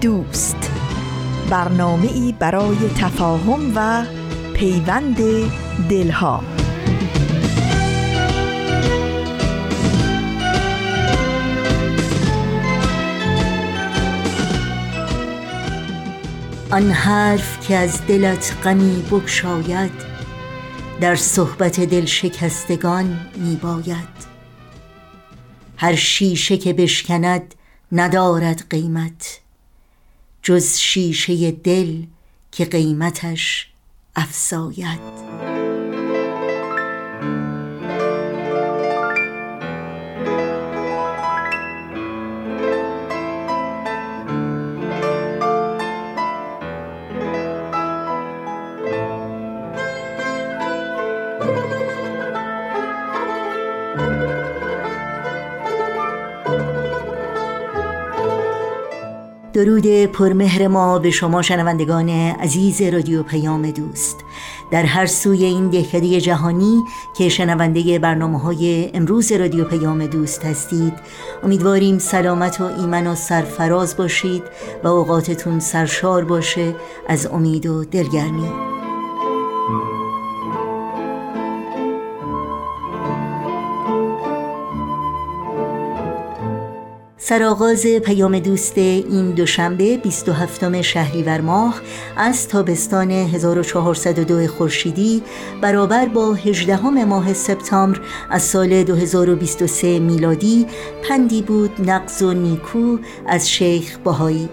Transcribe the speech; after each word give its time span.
دوست. 0.00 0.70
برنامه 1.50 2.12
ای 2.12 2.34
برای 2.38 2.76
تفاهم 2.98 3.72
و 3.76 4.04
پیوند 4.54 5.16
دلها. 5.88 6.42
آن 16.70 16.90
حرف 16.90 17.68
که 17.68 17.76
از 17.76 18.06
دلت 18.06 18.56
غمی 18.64 19.02
بگشاید 19.10 19.92
در 21.00 21.16
صحبت 21.16 21.80
دل 21.80 22.04
شکستگان 22.04 23.20
می 23.36 23.56
باید 23.56 24.26
هر 25.76 25.94
شیشه 25.94 26.56
که 26.56 26.72
بشکند 26.72 27.54
ندارد 27.92 28.64
قیمت. 28.70 29.45
جز 30.46 30.78
شیشه 30.78 31.50
دل 31.50 32.02
که 32.52 32.64
قیمتش 32.64 33.68
افزاید. 34.16 35.55
درود 59.56 60.04
پرمهر 60.06 60.68
ما 60.68 60.98
به 60.98 61.10
شما 61.10 61.42
شنوندگان 61.42 62.08
عزیز 62.08 62.82
رادیو 62.82 63.22
پیام 63.22 63.70
دوست. 63.70 64.24
در 64.70 64.82
هر 64.82 65.06
سوی 65.06 65.44
این 65.44 65.68
دهکده 65.68 66.20
جهانی 66.20 66.84
که 67.18 67.28
شنونده 67.28 67.98
برنامه 67.98 68.38
های 68.40 68.90
امروز 68.94 69.32
رادیو 69.32 69.64
پیام 69.64 70.06
دوست 70.06 70.44
هستید 70.44 70.92
امیدواریم 71.42 71.98
سلامت 71.98 72.60
و 72.60 72.64
ایمن 72.64 73.06
و 73.06 73.14
سرفراز 73.14 73.96
باشید 73.96 74.42
و 74.84 74.88
اوقاتتون 74.88 75.60
سرشار 75.60 76.24
باشه 76.24 76.74
از 77.08 77.26
امید 77.26 77.66
و 77.66 77.84
دلگرمی. 77.84 78.75
سرآغاز 87.28 87.86
پیام 87.86 88.38
دوست 88.38 88.78
این 88.78 89.30
دوشنبه 89.30 89.96
27 89.96 90.82
شهریور 90.82 91.40
ماه 91.40 91.80
از 92.16 92.48
تابستان 92.48 93.10
1402 93.10 94.46
خورشیدی 94.46 95.22
برابر 95.60 96.06
با 96.06 96.34
18 96.34 97.04
ماه 97.04 97.32
سپتامبر 97.32 98.00
از 98.30 98.42
سال 98.42 98.82
2023 98.82 99.98
میلادی 99.98 100.66
پندی 101.08 101.42
بود 101.42 101.90
نقض 101.90 102.22
و 102.22 102.32
نیکو 102.32 102.98
از 103.26 103.50
شیخ 103.50 103.98
باهایی 104.04 104.48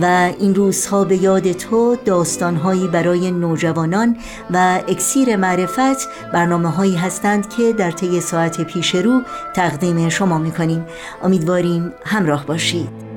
و 0.00 0.32
این 0.38 0.54
روزها 0.54 1.04
به 1.04 1.16
یاد 1.16 1.52
تو 1.52 1.96
داستانهایی 2.04 2.88
برای 2.88 3.30
نوجوانان 3.30 4.16
و 4.50 4.80
اکسیر 4.88 5.36
معرفت 5.36 6.08
برنامه 6.32 6.68
هایی 6.68 6.96
هستند 6.96 7.48
که 7.48 7.72
در 7.72 7.90
طی 7.90 8.20
ساعت 8.20 8.60
پیش 8.60 8.94
رو 8.94 9.22
تقدیم 9.54 10.08
شما 10.08 10.38
می‌کنیم. 10.38 10.86
امیدواریم 11.22 11.92
همراه 12.18 12.46
باشید. 12.46 13.07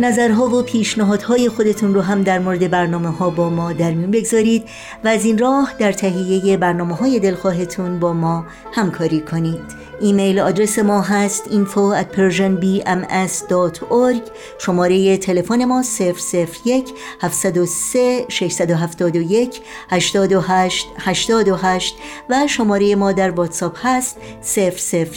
نظرها 0.00 0.46
و 0.46 0.62
پیشنهادهای 0.62 1.48
خودتون 1.48 1.94
رو 1.94 2.00
هم 2.00 2.22
در 2.22 2.38
مورد 2.38 2.70
برنامه 2.70 3.08
ها 3.08 3.30
با 3.30 3.50
ما 3.50 3.72
در 3.72 3.90
میون 3.90 4.10
بگذارید 4.10 4.64
و 5.04 5.08
از 5.08 5.24
این 5.24 5.38
راه 5.38 5.74
در 5.78 5.92
تهیه 5.92 6.56
برنامه 6.56 6.94
های 6.94 7.20
دلخواهتون 7.20 7.98
با 7.98 8.12
ما 8.12 8.46
همکاری 8.72 9.20
کنید. 9.20 9.88
ایمیل 10.00 10.38
آدرس 10.38 10.78
ما 10.78 11.00
هست 11.00 11.44
info 11.44 12.02
at 12.02 12.06
persianbms.org 12.16 14.30
شماره 14.58 15.16
تلفن 15.16 15.64
ما 15.64 15.82
001 16.64 16.94
703 17.20 18.24
671 18.28 19.60
828 19.90 20.86
828 20.98 21.94
و 22.30 22.46
شماره 22.46 22.94
ما 22.94 23.12
در 23.12 23.30
واتساپ 23.30 23.78
هست 23.82 24.16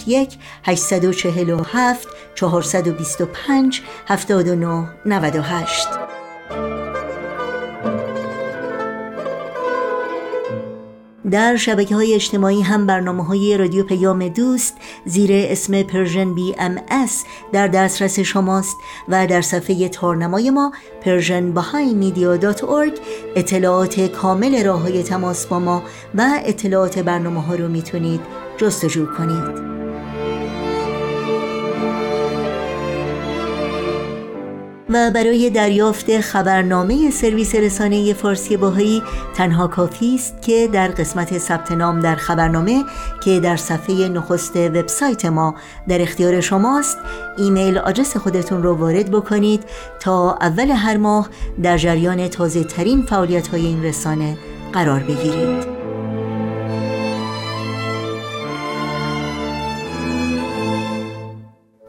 001 0.05 0.37
847 0.63 2.07
425 2.35 3.81
79 4.07 4.70
98 5.05 5.87
در 11.31 11.55
شبکه 11.55 11.95
های 11.95 12.13
اجتماعی 12.13 12.61
هم 12.61 12.85
برنامه 12.85 13.25
های 13.25 13.57
رادیو 13.57 13.83
پیام 13.83 14.27
دوست 14.27 14.77
زیر 15.05 15.29
اسم 15.33 15.83
Persian 15.83 16.33
BM 16.33 16.75
در 17.51 17.67
دسترس 17.67 18.19
شماست 18.19 18.77
و 19.09 19.27
در 19.27 19.41
صفحه 19.41 19.89
تارنمای 19.89 20.49
ما 20.49 20.71
Persian 21.01 21.51
اطلاعات 23.35 23.99
کامل 23.99 24.63
راه 24.63 24.81
های 24.81 25.03
تماس 25.03 25.45
با 25.45 25.59
ما 25.59 25.83
و 26.15 26.39
اطلاعات 26.45 26.99
برنامه 26.99 27.41
ها 27.41 27.55
رو 27.55 27.67
می‌تونید 27.67 28.21
جستجو 28.57 29.05
کنید. 29.05 29.80
و 34.93 35.11
برای 35.11 35.49
دریافت 35.49 36.19
خبرنامه 36.19 37.11
سرویس 37.11 37.55
رسانه 37.55 38.13
فارسی 38.13 38.57
بهایی 38.57 39.03
تنها 39.35 39.67
کافی 39.67 40.15
است 40.15 40.41
که 40.41 40.69
در 40.73 40.87
قسمت 40.87 41.37
ثبت 41.37 41.71
نام 41.71 41.99
در 41.99 42.15
خبرنامه 42.15 42.83
که 43.23 43.39
در 43.39 43.55
صفحه 43.55 44.09
نخست 44.09 44.55
وبسایت 44.55 45.25
ما 45.25 45.55
در 45.87 46.01
اختیار 46.01 46.41
شماست 46.41 46.97
ایمیل 47.37 47.77
آدرس 47.77 48.17
خودتون 48.17 48.63
رو 48.63 48.75
وارد 48.75 49.11
بکنید 49.11 49.63
تا 49.99 50.37
اول 50.41 50.71
هر 50.71 50.97
ماه 50.97 51.29
در 51.63 51.77
جریان 51.77 52.27
تازه 52.27 52.63
ترین 52.63 53.01
فعالیت 53.01 53.47
های 53.47 53.65
این 53.65 53.83
رسانه 53.83 54.37
قرار 54.73 54.99
بگیرید. 54.99 55.80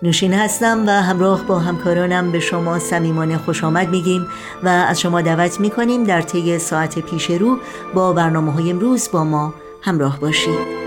نوشین 0.02 0.32
هستم 0.32 0.84
و 0.86 0.90
همراه 0.90 1.44
با 1.44 1.58
همکارانم 1.58 2.32
به 2.32 2.40
شما 2.40 2.78
صمیمانه 2.78 3.38
خوش 3.38 3.64
آمد 3.64 3.88
میگیم 3.88 4.26
و 4.62 4.68
از 4.68 5.00
شما 5.00 5.22
دعوت 5.22 5.60
می‌کنیم 5.60 6.04
در 6.04 6.22
طی 6.22 6.58
ساعت 6.58 6.98
پیش 6.98 7.30
رو 7.30 7.58
با 7.94 8.12
برنامه 8.12 8.52
های 8.52 8.70
امروز 8.70 9.10
با 9.12 9.24
ما 9.24 9.54
همراه 9.82 10.20
باشید. 10.20 10.81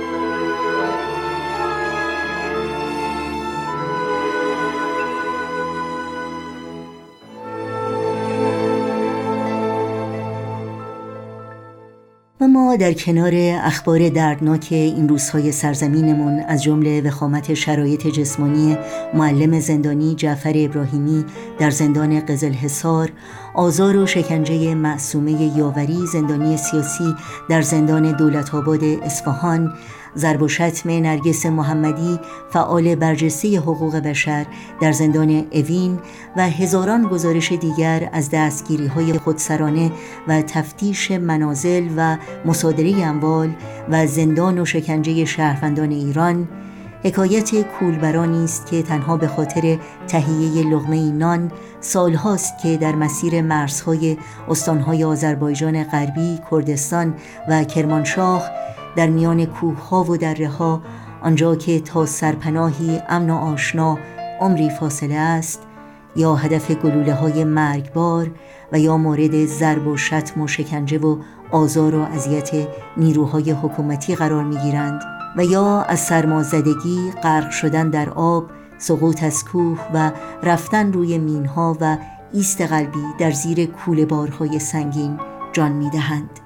ما 12.55 12.75
در 12.75 12.93
کنار 12.93 13.31
اخبار 13.63 14.09
دردناک 14.09 14.67
این 14.71 15.09
روزهای 15.09 15.51
سرزمینمون 15.51 16.39
از 16.39 16.63
جمله 16.63 17.01
وخامت 17.01 17.53
شرایط 17.53 18.07
جسمانی 18.07 18.77
معلم 19.13 19.59
زندانی 19.59 20.15
جعفر 20.15 20.53
ابراهیمی 20.55 21.25
در 21.59 21.69
زندان 21.69 22.19
قزل 22.25 22.51
حصار 22.51 23.11
آزار 23.53 23.97
و 23.97 24.05
شکنجه 24.05 24.75
معصومه 24.75 25.57
یاوری 25.57 26.05
زندانی 26.13 26.57
سیاسی 26.57 27.15
در 27.49 27.61
زندان 27.61 28.11
دولت 28.11 28.55
آباد 28.55 28.83
اصفهان 28.83 29.73
ضرب 30.17 30.41
و 30.41 30.47
شتم 30.47 30.89
نرگس 30.89 31.45
محمدی 31.45 32.19
فعال 32.49 32.95
برجسته 32.95 33.59
حقوق 33.59 33.95
بشر 33.95 34.45
در 34.81 34.91
زندان 34.91 35.45
اوین 35.51 35.99
و 36.37 36.49
هزاران 36.49 37.07
گزارش 37.07 37.51
دیگر 37.51 38.09
از 38.13 38.29
دستگیری 38.31 38.87
های 38.87 39.13
خودسرانه 39.13 39.91
و 40.27 40.41
تفتیش 40.41 41.11
منازل 41.11 41.89
و 41.97 42.17
مصادره 42.45 43.05
اموال 43.05 43.49
و 43.89 44.07
زندان 44.07 44.59
و 44.59 44.65
شکنجه 44.65 45.25
شهروندان 45.25 45.91
ایران 45.91 46.47
حکایت 47.03 47.61
کولبرانی 47.61 48.43
است 48.43 48.65
که 48.65 48.83
تنها 48.83 49.17
به 49.17 49.27
خاطر 49.27 49.79
تهیه 50.07 50.67
لغمه 50.67 51.11
نان 51.11 51.51
سالهاست 51.81 52.53
که 52.63 52.77
در 52.77 52.95
مسیر 52.95 53.41
مرزهای 53.41 54.17
استانهای 54.49 55.03
آذربایجان 55.03 55.83
غربی، 55.83 56.39
کردستان 56.51 57.13
و 57.49 57.63
کرمانشاه 57.63 58.51
در 58.95 59.07
میان 59.07 59.45
کوهها 59.45 60.03
و 60.03 60.17
دره 60.17 60.49
ها 60.49 60.81
آنجا 61.21 61.55
که 61.55 61.79
تا 61.79 62.05
سرپناهی 62.05 63.01
امن 63.09 63.29
و 63.29 63.35
آشنا 63.35 63.97
عمری 64.41 64.69
فاصله 64.69 65.15
است 65.15 65.61
یا 66.15 66.35
هدف 66.35 66.71
گلوله 66.71 67.13
های 67.13 67.43
مرگبار 67.43 68.31
و 68.71 68.79
یا 68.79 68.97
مورد 68.97 69.45
ضرب 69.45 69.87
و 69.87 69.97
شتم 69.97 70.41
و 70.41 70.47
شکنجه 70.47 70.97
و 70.97 71.17
آزار 71.51 71.95
و 71.95 72.01
اذیت 72.01 72.67
نیروهای 72.97 73.51
حکومتی 73.51 74.15
قرار 74.15 74.43
می 74.43 74.57
گیرند 74.57 75.01
و 75.37 75.43
یا 75.43 75.81
از 75.81 75.99
سرمازدگی 75.99 77.11
غرق 77.23 77.49
شدن 77.49 77.89
در 77.89 78.09
آب 78.09 78.45
سقوط 78.77 79.23
از 79.23 79.45
کوه 79.45 79.79
و 79.93 80.11
رفتن 80.43 80.93
روی 80.93 81.17
مینها 81.17 81.77
و 81.81 81.97
ایست 82.33 82.61
قلبی 82.61 83.03
در 83.19 83.31
زیر 83.31 83.65
کوله 83.65 84.05
بارهای 84.05 84.59
سنگین 84.59 85.19
جان 85.53 85.71
می 85.71 85.89
دهند. 85.89 86.44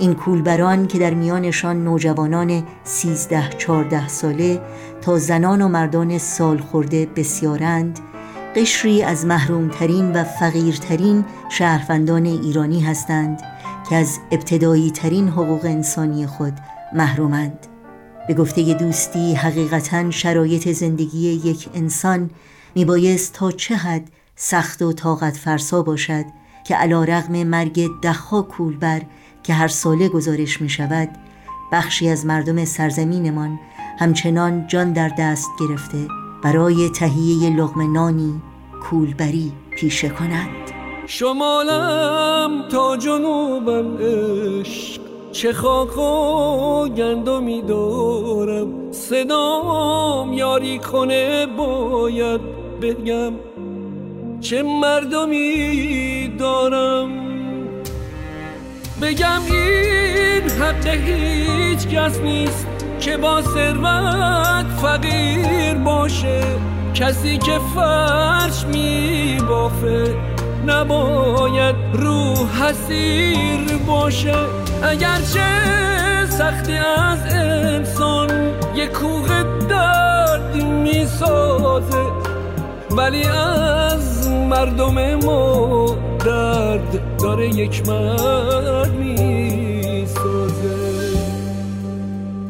این 0.00 0.14
کولبران 0.14 0.86
که 0.86 0.98
در 0.98 1.14
میانشان 1.14 1.84
نوجوانان 1.84 2.62
سیزده 2.84 3.48
چارده 3.58 4.08
ساله 4.08 4.60
تا 5.00 5.18
زنان 5.18 5.62
و 5.62 5.68
مردان 5.68 6.18
سال 6.18 6.58
خورده 6.58 7.06
بسیارند 7.16 7.98
قشری 8.56 9.02
از 9.02 9.26
محرومترین 9.26 10.12
و 10.12 10.24
فقیرترین 10.24 11.24
شهروندان 11.50 12.26
ایرانی 12.26 12.80
هستند 12.80 13.42
که 13.90 13.96
از 13.96 14.18
ابتدایی 14.30 14.90
ترین 14.90 15.28
حقوق 15.28 15.64
انسانی 15.64 16.26
خود 16.26 16.52
محرومند. 16.92 17.66
به 18.28 18.34
گفته 18.34 18.74
دوستی 18.74 19.34
حقیقتا 19.34 20.10
شرایط 20.10 20.68
زندگی 20.68 21.28
یک 21.28 21.68
انسان 21.74 22.30
میبایست 22.74 23.32
تا 23.32 23.50
چه 23.50 23.76
حد 23.76 24.08
سخت 24.36 24.82
و 24.82 24.92
طاقت 24.92 25.36
فرسا 25.36 25.82
باشد 25.82 26.24
که 26.64 26.74
علا 26.74 27.04
رغم 27.04 27.44
مرگ 27.44 27.88
دهها 28.02 28.42
کولبر 28.42 29.02
که 29.50 29.54
هر 29.54 29.68
ساله 29.68 30.08
گزارش 30.08 30.60
می 30.60 30.68
شود 30.68 31.08
بخشی 31.72 32.08
از 32.08 32.26
مردم 32.26 32.64
سرزمینمان 32.64 33.60
همچنان 33.98 34.66
جان 34.66 34.92
در 34.92 35.10
دست 35.18 35.48
گرفته 35.60 36.08
برای 36.42 36.88
تهیه 36.88 37.56
لغم 37.56 37.92
نانی 37.92 38.42
کولبری 38.82 39.52
پیشه 39.70 40.08
کنند 40.08 40.70
شمالم 41.06 42.68
تا 42.68 42.96
جنوبم 42.96 43.96
عشق 43.96 45.00
چه 45.32 45.52
خاک 45.52 45.98
و 45.98 46.88
گندمی 46.88 47.62
دارم 47.62 48.92
صدام 48.92 50.32
یاری 50.32 50.78
کنه 50.78 51.46
باید 51.46 52.40
بگم 52.82 53.32
چه 54.40 54.62
مردمی 54.62 56.28
دارم. 56.38 57.39
بگم 59.02 59.42
این 59.50 60.50
حق 60.50 60.86
هیچ 60.86 61.86
کس 61.88 62.18
نیست 62.20 62.66
که 63.00 63.16
با 63.16 63.42
ثروت 63.42 64.66
فقیر 64.82 65.74
باشه. 65.74 66.40
کسی 66.94 67.38
که 67.38 67.58
فرش 67.74 68.64
می 68.64 69.38
بافه 69.48 70.14
نباید 70.66 71.76
رو 71.92 72.34
حسیر 72.46 73.76
باشه. 73.86 74.34
اگرچه 74.82 75.46
سختی 76.28 76.72
از 76.72 77.18
انسان 77.34 78.28
یه 78.76 78.86
کوه 78.86 79.28
درد 79.68 80.54
می 80.56 81.06
سازه 81.06 82.04
ولی 82.90 83.24
از 83.24 84.28
مردم 84.28 85.14
ما 85.14 85.79
درد 86.80 87.16
داره 87.22 87.48
یک 87.48 87.88
مرد 87.88 88.92
می 88.92 90.06
سازه 90.06 91.20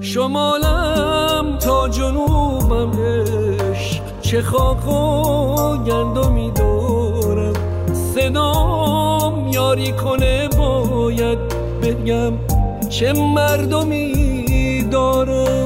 شمالم 0.00 1.59
تا 1.59 1.88
جنوبم 1.88 2.91
عشق 2.91 4.03
چه 4.21 4.43
خاک 4.43 4.88
و 4.88 5.77
گندمی 5.85 6.50
دارم. 6.50 7.53
صدام 8.15 9.49
یاری 9.49 9.93
کنه 9.93 10.49
باید 10.49 11.38
بگم 11.82 12.32
چه 12.88 13.12
مردمی 13.12 14.82
دارم. 14.91 15.60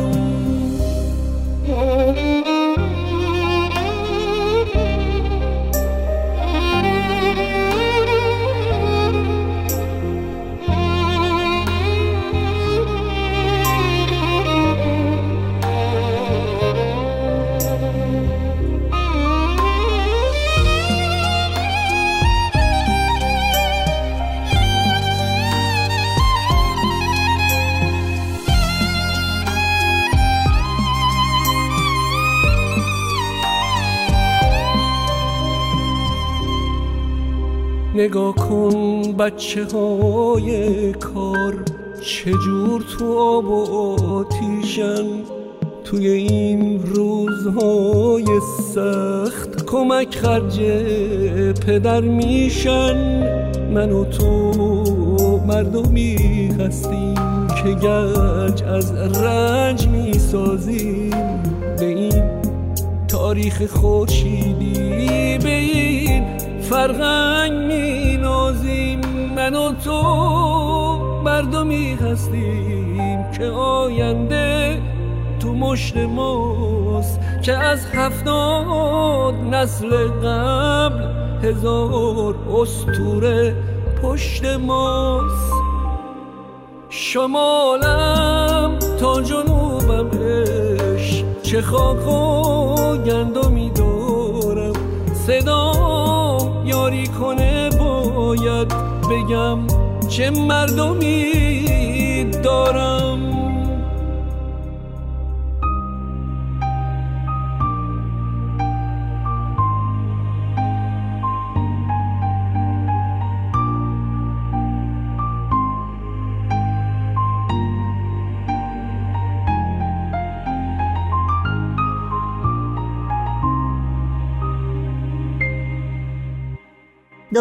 نگاه 38.04 38.34
کن 38.34 39.02
بچه 39.18 39.64
های 39.64 40.92
کار 40.92 41.64
چجور 42.00 42.84
تو 42.98 43.18
آب 43.18 43.44
و 43.44 43.96
آتیشن؟ 44.04 45.04
توی 45.84 46.08
این 46.08 46.82
روزهای 46.82 48.24
سخت 48.74 49.66
کمک 49.66 50.14
خرج 50.14 50.60
پدر 51.66 52.00
میشن. 52.00 52.96
من 53.74 53.92
و 53.92 54.04
تو 54.04 54.52
مردمی 55.46 56.48
هستیم 56.60 57.14
که 57.62 57.70
گنج 57.82 58.62
از 58.62 58.92
رنج 59.22 59.88
می‌سازیم. 59.88 61.10
به 61.78 61.86
این 61.86 62.22
تاریخ 63.08 63.66
خورشیدی 63.66 65.38
به 65.38 65.54
این 65.54 66.43
فرهنگ 66.70 67.52
می 67.52 68.16
نازیم 68.16 69.00
من 69.36 69.54
و 69.54 69.72
تو 69.72 70.02
مردمی 71.24 71.94
هستیم 71.94 73.30
که 73.38 73.44
آینده 73.44 74.82
تو 75.40 75.54
مشت 75.54 75.96
ماست. 75.96 77.20
که 77.42 77.56
از 77.56 77.86
هفتاد 77.86 79.34
نسل 79.34 80.08
قبل 80.08 81.02
هزار 81.42 82.34
استوره 82.60 83.56
پشت 84.02 84.44
ماست. 84.44 85.52
شمالم 86.88 88.78
تا 89.00 89.22
جنوبم 89.22 90.10
اش 90.94 91.24
چه 91.42 91.62
خاک 91.62 92.08
و 92.08 92.96
گندمی 92.96 93.70
دارم. 93.70 94.72
صدا 95.14 96.23
یاری 96.64 97.06
کنه 97.06 97.70
باید 97.70 98.68
بگم 99.10 99.58
چه 100.08 100.30
مردمی 100.30 102.24
دارم. 102.42 103.13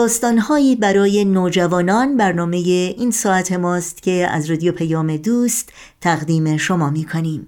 داستانهایی 0.04 0.76
برای 0.76 1.26
نوجوانان 1.26 2.18
برنامه 2.18 2.58
این 2.58 3.12
ساعت 3.12 3.52
ماست 3.52 4.04
که 4.04 4.28
از 4.32 4.50
رادیو 4.50 4.72
پیام 4.72 5.18
دوست 5.18 5.74
تقدیم 6.02 6.58
شما 6.58 6.90
می 6.90 7.06
کنیم. 7.06 7.48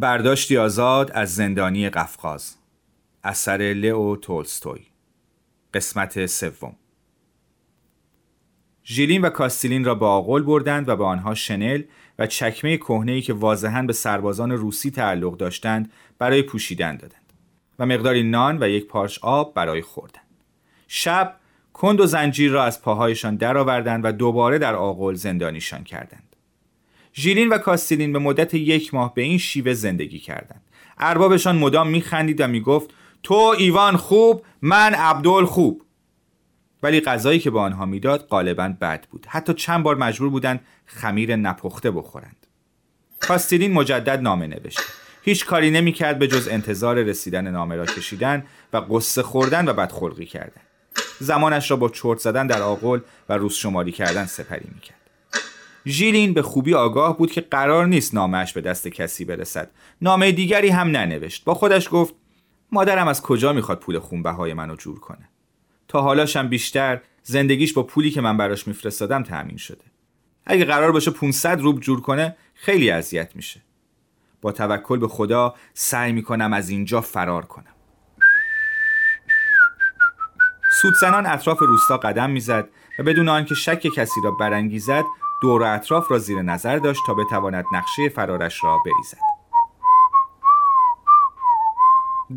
برداشتی 0.00 0.56
آزاد 0.56 1.10
از 1.14 1.34
زندانی 1.34 1.90
قفقاز. 1.90 2.56
اثر 3.24 3.56
لئو 3.56 4.16
تولستوی. 4.16 4.80
قسمت 5.74 6.26
سوم. 6.26 6.76
ژیلین 8.84 9.22
و 9.22 9.30
کاستیلین 9.30 9.84
را 9.84 9.94
به 9.94 10.06
آغل 10.06 10.42
بردند 10.42 10.88
و 10.88 10.96
به 10.96 11.04
آنها 11.04 11.34
شنل 11.34 11.82
و 12.18 12.26
چکمه 12.26 12.76
کهنه‌ای 12.76 13.22
که 13.22 13.32
واضحا 13.32 13.82
به 13.82 13.92
سربازان 13.92 14.52
روسی 14.52 14.90
تعلق 14.90 15.36
داشتند 15.36 15.92
برای 16.18 16.42
پوشیدن 16.42 16.96
دادند 16.96 17.32
و 17.78 17.86
مقداری 17.86 18.22
نان 18.22 18.62
و 18.62 18.68
یک 18.68 18.86
پارچ 18.86 19.18
آب 19.22 19.54
برای 19.54 19.82
خوردن. 19.82 20.22
شب 20.88 21.36
کند 21.72 22.00
و 22.00 22.06
زنجیر 22.06 22.52
را 22.52 22.64
از 22.64 22.82
پاهایشان 22.82 23.36
درآوردند 23.36 24.04
و 24.04 24.12
دوباره 24.12 24.58
در 24.58 24.74
آغل 24.74 25.14
زندانیشان 25.14 25.84
کردند. 25.84 26.27
ژیلین 27.14 27.48
و 27.48 27.58
کاستیلین 27.58 28.12
به 28.12 28.18
مدت 28.18 28.54
یک 28.54 28.94
ماه 28.94 29.14
به 29.14 29.22
این 29.22 29.38
شیوه 29.38 29.74
زندگی 29.74 30.18
کردند. 30.18 30.62
اربابشان 30.98 31.56
مدام 31.56 31.88
میخندید 31.88 32.40
و 32.40 32.46
می‌گفت 32.46 32.90
تو 33.22 33.34
ایوان 33.34 33.96
خوب 33.96 34.44
من 34.62 34.94
عبدال 34.94 35.46
خوب. 35.46 35.82
ولی 36.82 37.00
غذایی 37.00 37.38
که 37.38 37.50
به 37.50 37.60
آنها 37.60 37.86
می‌داد 37.86 38.26
غالبا 38.26 38.74
بد 38.80 39.06
بود. 39.10 39.26
حتی 39.28 39.54
چند 39.54 39.82
بار 39.82 39.96
مجبور 39.96 40.30
بودند 40.30 40.60
خمیر 40.86 41.36
نپخته 41.36 41.90
بخورند. 41.90 42.46
کاستیلین 43.20 43.72
مجدد 43.72 44.20
نامه 44.20 44.46
نوشت 44.46 44.80
هیچ 45.22 45.46
کاری 45.46 45.70
نمی‌کرد 45.70 46.18
به 46.18 46.28
جز 46.28 46.48
انتظار 46.48 47.02
رسیدن 47.02 47.48
نامه 47.48 47.76
را 47.76 47.86
کشیدن 47.86 48.44
و 48.72 48.76
قصه 48.76 49.22
خوردن 49.22 49.68
و 49.68 49.72
بدخلقی 49.72 50.26
کردن. 50.26 50.62
زمانش 51.20 51.70
را 51.70 51.76
با 51.76 51.88
چرت 51.88 52.18
زدن 52.18 52.46
در 52.46 52.62
آغل 52.62 53.00
و 53.28 53.32
روز 53.32 53.54
شماری 53.54 53.92
کردن 53.92 54.24
سپری 54.24 54.68
می‌کرد. 54.74 54.97
ژیلین 55.86 56.34
به 56.34 56.42
خوبی 56.42 56.74
آگاه 56.74 57.18
بود 57.18 57.32
که 57.32 57.40
قرار 57.40 57.86
نیست 57.86 58.14
نامش 58.14 58.52
به 58.52 58.60
دست 58.60 58.88
کسی 58.88 59.24
برسد. 59.24 59.70
نامه 60.02 60.32
دیگری 60.32 60.68
هم 60.68 60.88
ننوشت. 60.88 61.44
با 61.44 61.54
خودش 61.54 61.88
گفت 61.92 62.14
مادرم 62.72 63.08
از 63.08 63.22
کجا 63.22 63.52
می‌خواد 63.52 63.80
پول 63.80 63.98
خونبهای 63.98 64.54
منو 64.54 64.76
جور 64.76 65.00
کنه؟ 65.00 65.28
تا 65.88 66.02
حالاشم 66.02 66.48
بیشتر 66.48 67.00
زندگیش 67.22 67.72
با 67.72 67.82
پولی 67.82 68.10
که 68.10 68.20
من 68.20 68.36
براش 68.36 68.68
میفرستادم 68.68 69.22
تأمین 69.22 69.56
شده. 69.56 69.84
اگه 70.46 70.64
قرار 70.64 70.92
باشه 70.92 71.10
500 71.10 71.60
روب 71.60 71.80
جور 71.80 72.00
کنه 72.00 72.36
خیلی 72.54 72.90
اذیت 72.90 73.36
میشه. 73.36 73.60
با 74.42 74.52
توکل 74.52 74.98
به 74.98 75.08
خدا 75.08 75.54
سعی 75.74 76.12
می‌کنم 76.12 76.52
از 76.52 76.68
اینجا 76.68 77.00
فرار 77.00 77.44
کنم. 77.44 77.74
سودزنان 80.82 81.26
اطراف 81.26 81.58
روستا 81.58 81.96
قدم 81.96 82.30
می‌زد 82.30 82.68
و 82.98 83.02
بدون 83.02 83.28
آنکه 83.28 83.54
شک 83.54 83.86
کسی 83.96 84.20
را 84.24 84.30
برانگیزد 84.30 85.04
دور 85.42 85.62
و 85.62 85.74
اطراف 85.74 86.10
را 86.10 86.18
زیر 86.18 86.42
نظر 86.42 86.78
داشت 86.78 87.00
تا 87.06 87.14
بتواند 87.14 87.64
نقشه 87.72 88.08
فرارش 88.08 88.64
را 88.64 88.78
بریزد. 88.84 89.18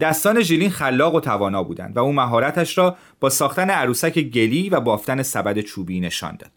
دستان 0.02 0.42
ژیلین 0.42 0.70
خلاق 0.70 1.16
و 1.16 1.20
توانا 1.20 1.64
بودند 1.64 1.98
و 1.98 2.00
او 2.00 2.14
مهارتش 2.14 2.78
را 2.78 2.96
با 3.20 3.30
ساختن 3.30 3.70
عروسک 3.70 4.20
گلی 4.20 4.70
و 4.70 4.80
بافتن 4.80 5.24
سبد 5.24 5.60
چوبی 5.60 6.00
نشان 6.00 6.36
داد. 6.36 6.52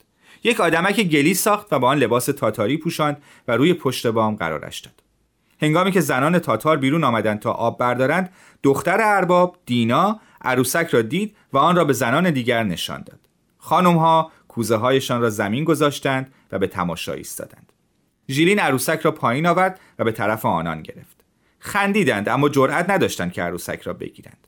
یک 0.44 0.60
آدمک 0.60 1.00
گلی 1.00 1.34
ساخت 1.34 1.72
و 1.72 1.78
با 1.78 1.88
آن 1.88 1.98
لباس 1.98 2.26
تاتاری 2.26 2.76
پوشاند 2.76 3.22
و 3.48 3.56
روی 3.56 3.74
پشت 3.74 4.06
بام 4.06 4.36
قرارش 4.36 4.80
داد. 4.80 5.02
هنگامی 5.62 5.92
که 5.92 6.00
زنان 6.00 6.38
تاتار 6.38 6.76
بیرون 6.76 7.04
آمدند 7.04 7.40
تا 7.40 7.52
آب 7.52 7.78
بردارند 7.78 8.32
دختر 8.62 8.98
ارباب 9.00 9.56
دینا 9.66 10.20
عروسک 10.42 10.88
را 10.90 11.02
دید 11.02 11.36
و 11.52 11.58
آن 11.58 11.76
را 11.76 11.84
به 11.84 11.92
زنان 11.92 12.30
دیگر 12.30 12.62
نشان 12.62 13.02
داد. 13.02 13.20
خانم 13.58 13.96
ها 13.96 14.30
کوزه 14.54 14.76
هایشان 14.76 15.20
را 15.20 15.30
زمین 15.30 15.64
گذاشتند 15.64 16.34
و 16.52 16.58
به 16.58 16.66
تماشا 16.66 17.12
ایستادند. 17.12 17.72
ژیلین 18.28 18.58
عروسک 18.58 19.00
را 19.02 19.10
پایین 19.10 19.46
آورد 19.46 19.80
و 19.98 20.04
به 20.04 20.12
طرف 20.12 20.46
آنان 20.46 20.82
گرفت. 20.82 21.24
خندیدند 21.58 22.28
اما 22.28 22.48
جرأت 22.48 22.90
نداشتند 22.90 23.32
که 23.32 23.42
عروسک 23.42 23.82
را 23.82 23.92
بگیرند. 23.92 24.46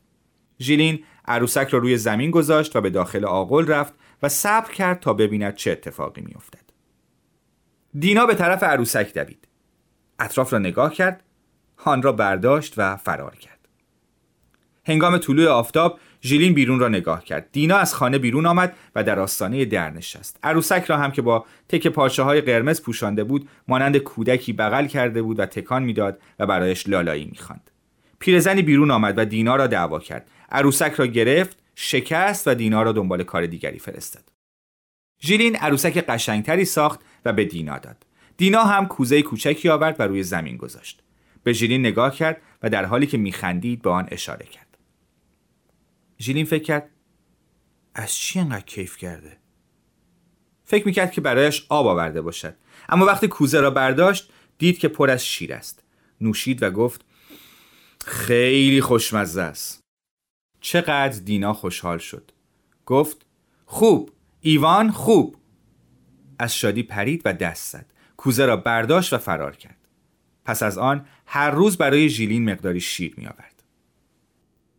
ژیلین 0.59 1.03
عروسک 1.25 1.67
را 1.69 1.79
روی 1.79 1.97
زمین 1.97 2.31
گذاشت 2.31 2.75
و 2.75 2.81
به 2.81 2.89
داخل 2.89 3.25
آغل 3.25 3.67
رفت 3.67 3.93
و 4.23 4.29
صبر 4.29 4.73
کرد 4.73 4.99
تا 4.99 5.13
ببیند 5.13 5.55
چه 5.55 5.71
اتفاقی 5.71 6.21
میافتد. 6.21 6.71
دینا 7.99 8.25
به 8.25 8.35
طرف 8.35 8.63
عروسک 8.63 9.13
دوید. 9.13 9.47
اطراف 10.19 10.53
را 10.53 10.59
نگاه 10.59 10.93
کرد، 10.93 11.23
هان 11.77 12.01
را 12.01 12.11
برداشت 12.11 12.73
و 12.77 12.95
فرار 12.95 13.35
کرد. 13.35 13.67
هنگام 14.85 15.17
طلوع 15.17 15.47
آفتاب 15.47 15.99
ژیلین 16.27 16.53
بیرون 16.53 16.79
را 16.79 16.87
نگاه 16.87 17.23
کرد. 17.23 17.49
دینا 17.51 17.77
از 17.77 17.93
خانه 17.93 18.17
بیرون 18.17 18.45
آمد 18.45 18.73
و 18.95 19.03
در 19.03 19.19
آستانه 19.19 19.65
در 19.65 19.89
نشست. 19.89 20.39
عروسک 20.43 20.85
را 20.87 20.97
هم 20.97 21.11
که 21.11 21.21
با 21.21 21.45
تک 21.69 21.87
پارچه 21.87 22.23
های 22.23 22.41
قرمز 22.41 22.81
پوشانده 22.81 23.23
بود 23.23 23.49
مانند 23.67 23.97
کودکی 23.97 24.53
بغل 24.53 24.85
کرده 24.85 25.21
بود 25.21 25.39
و 25.39 25.45
تکان 25.45 25.83
می‌داد 25.83 26.19
و 26.39 26.45
برایش 26.45 26.89
لالایی 26.89 27.25
می‌خواند. 27.25 27.71
پیرزنی 28.19 28.61
بیرون 28.61 28.91
آمد 28.91 29.17
و 29.17 29.25
دینا 29.25 29.55
را 29.55 29.67
دعوا 29.67 29.99
کرد. 29.99 30.27
عروسک 30.51 30.93
را 30.97 31.07
گرفت 31.07 31.57
شکست 31.75 32.47
و 32.47 32.53
دینا 32.53 32.83
را 32.83 32.91
دنبال 32.91 33.23
کار 33.23 33.45
دیگری 33.45 33.79
فرستاد. 33.79 34.23
ژیلین 35.21 35.55
عروسک 35.55 35.97
قشنگتری 35.97 36.65
ساخت 36.65 36.99
و 37.25 37.33
به 37.33 37.45
دینا 37.45 37.77
داد. 37.77 37.97
دینا 38.37 38.63
هم 38.63 38.87
کوزه 38.87 39.21
کوچکی 39.21 39.69
آورد 39.69 39.99
و 39.99 40.03
روی 40.03 40.23
زمین 40.23 40.57
گذاشت. 40.57 41.03
به 41.43 41.53
ژیلین 41.53 41.81
نگاه 41.81 42.15
کرد 42.15 42.41
و 42.63 42.69
در 42.69 42.85
حالی 42.85 43.07
که 43.07 43.17
میخندید 43.17 43.81
به 43.81 43.89
آن 43.89 44.07
اشاره 44.11 44.45
کرد. 44.45 44.66
ژیلین 46.19 46.45
فکر 46.45 46.63
کرد 46.63 46.89
از 47.95 48.13
چی 48.13 48.39
انقدر 48.39 48.65
کیف 48.65 48.97
کرده؟ 48.97 49.37
فکر 50.63 50.85
می‌کرد 50.85 51.11
که 51.11 51.21
برایش 51.21 51.65
آب 51.69 51.87
آورده 51.87 52.21
باشد. 52.21 52.55
اما 52.89 53.05
وقتی 53.05 53.27
کوزه 53.27 53.59
را 53.59 53.71
برداشت 53.71 54.29
دید 54.57 54.77
که 54.77 54.87
پر 54.87 55.09
از 55.09 55.25
شیر 55.25 55.53
است. 55.53 55.83
نوشید 56.21 56.63
و 56.63 56.71
گفت 56.71 57.05
خیلی 58.05 58.81
خوشمزه 58.81 59.41
است. 59.41 59.79
چقدر 60.61 61.19
دینا 61.19 61.53
خوشحال 61.53 61.97
شد. 61.97 62.31
گفت 62.85 63.25
خوب 63.65 64.11
ایوان 64.41 64.91
خوب. 64.91 65.37
از 66.39 66.55
شادی 66.55 66.83
پرید 66.83 67.21
و 67.25 67.33
دست 67.33 67.71
زد. 67.71 67.93
کوزه 68.17 68.45
را 68.45 68.57
برداشت 68.57 69.13
و 69.13 69.17
فرار 69.17 69.55
کرد. 69.55 69.87
پس 70.45 70.63
از 70.63 70.77
آن 70.77 71.05
هر 71.25 71.51
روز 71.51 71.77
برای 71.77 72.09
ژیلین 72.09 72.51
مقداری 72.51 72.79
شیر 72.79 73.13
می 73.17 73.27
آورد 73.27 73.56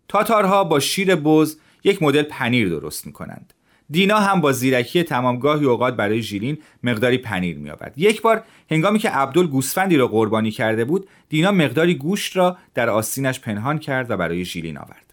تاتارها 0.09 0.65
با 0.65 0.81
شیر 0.81 1.15
بز 1.15 1.57
یک 1.85 2.03
مدل 2.03 2.23
پنیر 2.23 2.69
درست 2.69 3.07
می 3.07 3.13
کنند. 3.13 3.55
دینا 3.91 4.19
هم 4.19 4.41
با 4.41 4.53
زیرکی 4.53 5.03
تمام 5.03 5.39
گاهی 5.39 5.65
اوقات 5.65 5.97
برای 5.97 6.23
ژیلین 6.23 6.59
مقداری 6.83 7.19
پنیر 7.19 7.59
می 7.59 7.71
آورد. 7.71 7.95
یک 7.97 8.23
بار 8.23 8.43
هنگامی 8.71 8.99
که 8.99 9.11
عبدل 9.11 9.47
گوسفندی 9.47 9.97
را 9.97 10.07
قربانی 10.07 10.51
کرده 10.51 10.85
بود 10.85 11.09
دینا 11.29 11.53
مقداری 11.53 11.95
گوشت 11.95 12.37
را 12.37 12.57
در 12.75 12.91
آستینش 12.91 13.41
پنهان 13.41 13.79
کرد 13.79 14.11
و 14.11 14.17
برای 14.17 14.45
ژیلین 14.45 14.79
آورد 14.79 15.09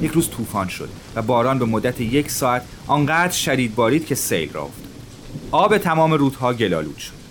یک 0.00 0.10
روز 0.10 0.30
طوفان 0.30 0.68
شد 0.68 0.88
و 1.14 1.22
باران 1.22 1.58
به 1.58 1.64
مدت 1.64 2.00
یک 2.00 2.30
ساعت 2.30 2.62
آنقدر 2.86 3.32
شدید 3.32 3.74
بارید 3.74 4.06
که 4.06 4.14
سیل 4.14 4.52
را 4.52 4.62
افتاد 4.62 4.88
آب 5.50 5.78
تمام 5.78 6.12
رودها 6.12 6.54
گلالود 6.54 6.96
شد 6.98 7.23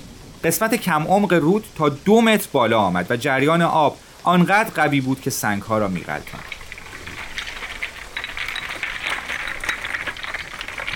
قسمت 0.44 0.76
کم 0.76 1.04
عمق 1.08 1.34
رود 1.34 1.66
تا 1.76 1.90
دو 1.90 2.22
متر 2.22 2.50
بالا 2.52 2.80
آمد 2.80 3.12
و 3.12 3.16
جریان 3.18 3.62
آب 3.62 3.98
آنقدر 4.24 4.70
قوی 4.70 5.02
بود 5.02 5.22
که 5.22 5.30
سنگها 5.30 5.78
را 5.78 5.88
میغلطاند 5.88 6.44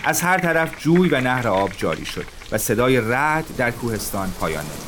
از 0.05 0.21
هر 0.21 0.37
طرف 0.37 0.79
جوی 0.79 1.09
و 1.09 1.21
نهر 1.21 1.47
آب 1.47 1.71
جاری 1.77 2.05
شد 2.05 2.25
و 2.51 2.57
صدای 2.57 3.01
رعد 3.01 3.45
در 3.57 3.71
کوهستان 3.71 4.31
پایان 4.39 4.63
نمود. 4.63 4.87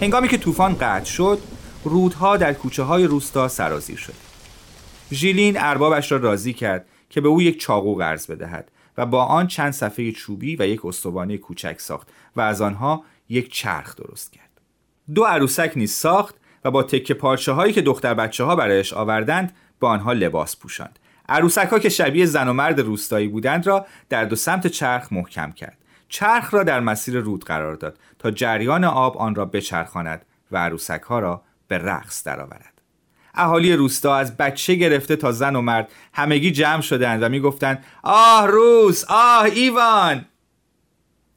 هنگامی 0.00 0.28
که 0.28 0.38
طوفان 0.38 0.74
قطع 0.74 1.04
شد 1.04 1.38
رودها 1.84 2.36
در 2.36 2.52
کوچه 2.52 2.82
های 2.82 3.04
روستا 3.04 3.48
سرازیر 3.48 3.96
شد. 3.98 4.33
ژیلین 5.12 5.56
اربابش 5.58 6.12
را 6.12 6.18
راضی 6.18 6.52
کرد 6.52 6.86
که 7.10 7.20
به 7.20 7.28
او 7.28 7.42
یک 7.42 7.60
چاقو 7.60 7.94
قرض 7.94 8.26
بدهد 8.26 8.70
و 8.98 9.06
با 9.06 9.24
آن 9.24 9.46
چند 9.46 9.72
صفحه 9.72 10.12
چوبی 10.12 10.56
و 10.56 10.66
یک 10.66 10.84
استوانه 10.84 11.38
کوچک 11.38 11.80
ساخت 11.80 12.08
و 12.36 12.40
از 12.40 12.62
آنها 12.62 13.04
یک 13.28 13.52
چرخ 13.52 13.96
درست 13.96 14.32
کرد. 14.32 14.50
دو 15.14 15.24
عروسک 15.24 15.72
نیز 15.76 15.92
ساخت 15.92 16.34
و 16.64 16.70
با 16.70 16.82
تکه 16.82 17.14
پارچه 17.14 17.52
هایی 17.52 17.72
که 17.72 17.82
دختر 17.82 18.14
بچه 18.14 18.44
ها 18.44 18.56
برایش 18.56 18.92
آوردند 18.92 19.56
با 19.80 19.88
آنها 19.88 20.12
لباس 20.12 20.56
پوشاند. 20.56 20.98
عروسک 21.28 21.68
ها 21.70 21.78
که 21.78 21.88
شبیه 21.88 22.26
زن 22.26 22.48
و 22.48 22.52
مرد 22.52 22.80
روستایی 22.80 23.28
بودند 23.28 23.66
را 23.66 23.86
در 24.08 24.24
دو 24.24 24.36
سمت 24.36 24.66
چرخ 24.66 25.12
محکم 25.12 25.52
کرد. 25.52 25.78
چرخ 26.08 26.54
را 26.54 26.62
در 26.62 26.80
مسیر 26.80 27.20
رود 27.20 27.44
قرار 27.44 27.74
داد 27.74 27.98
تا 28.18 28.30
جریان 28.30 28.84
آب 28.84 29.18
آن 29.18 29.34
را 29.34 29.44
بچرخاند 29.44 30.26
و 30.52 30.58
عروسک 30.58 31.02
ها 31.02 31.18
را 31.18 31.42
به 31.68 31.78
رقص 31.78 32.24
درآورد. 32.24 32.73
اهالی 33.34 33.72
روستا 33.72 34.16
از 34.16 34.36
بچه 34.36 34.74
گرفته 34.74 35.16
تا 35.16 35.32
زن 35.32 35.56
و 35.56 35.60
مرد 35.60 35.92
همگی 36.12 36.50
جمع 36.50 36.80
شدند 36.80 37.22
و 37.22 37.28
می‌گفتند 37.28 37.84
آه 38.02 38.46
روس 38.46 39.04
آه 39.08 39.42
ایوان! 39.42 40.24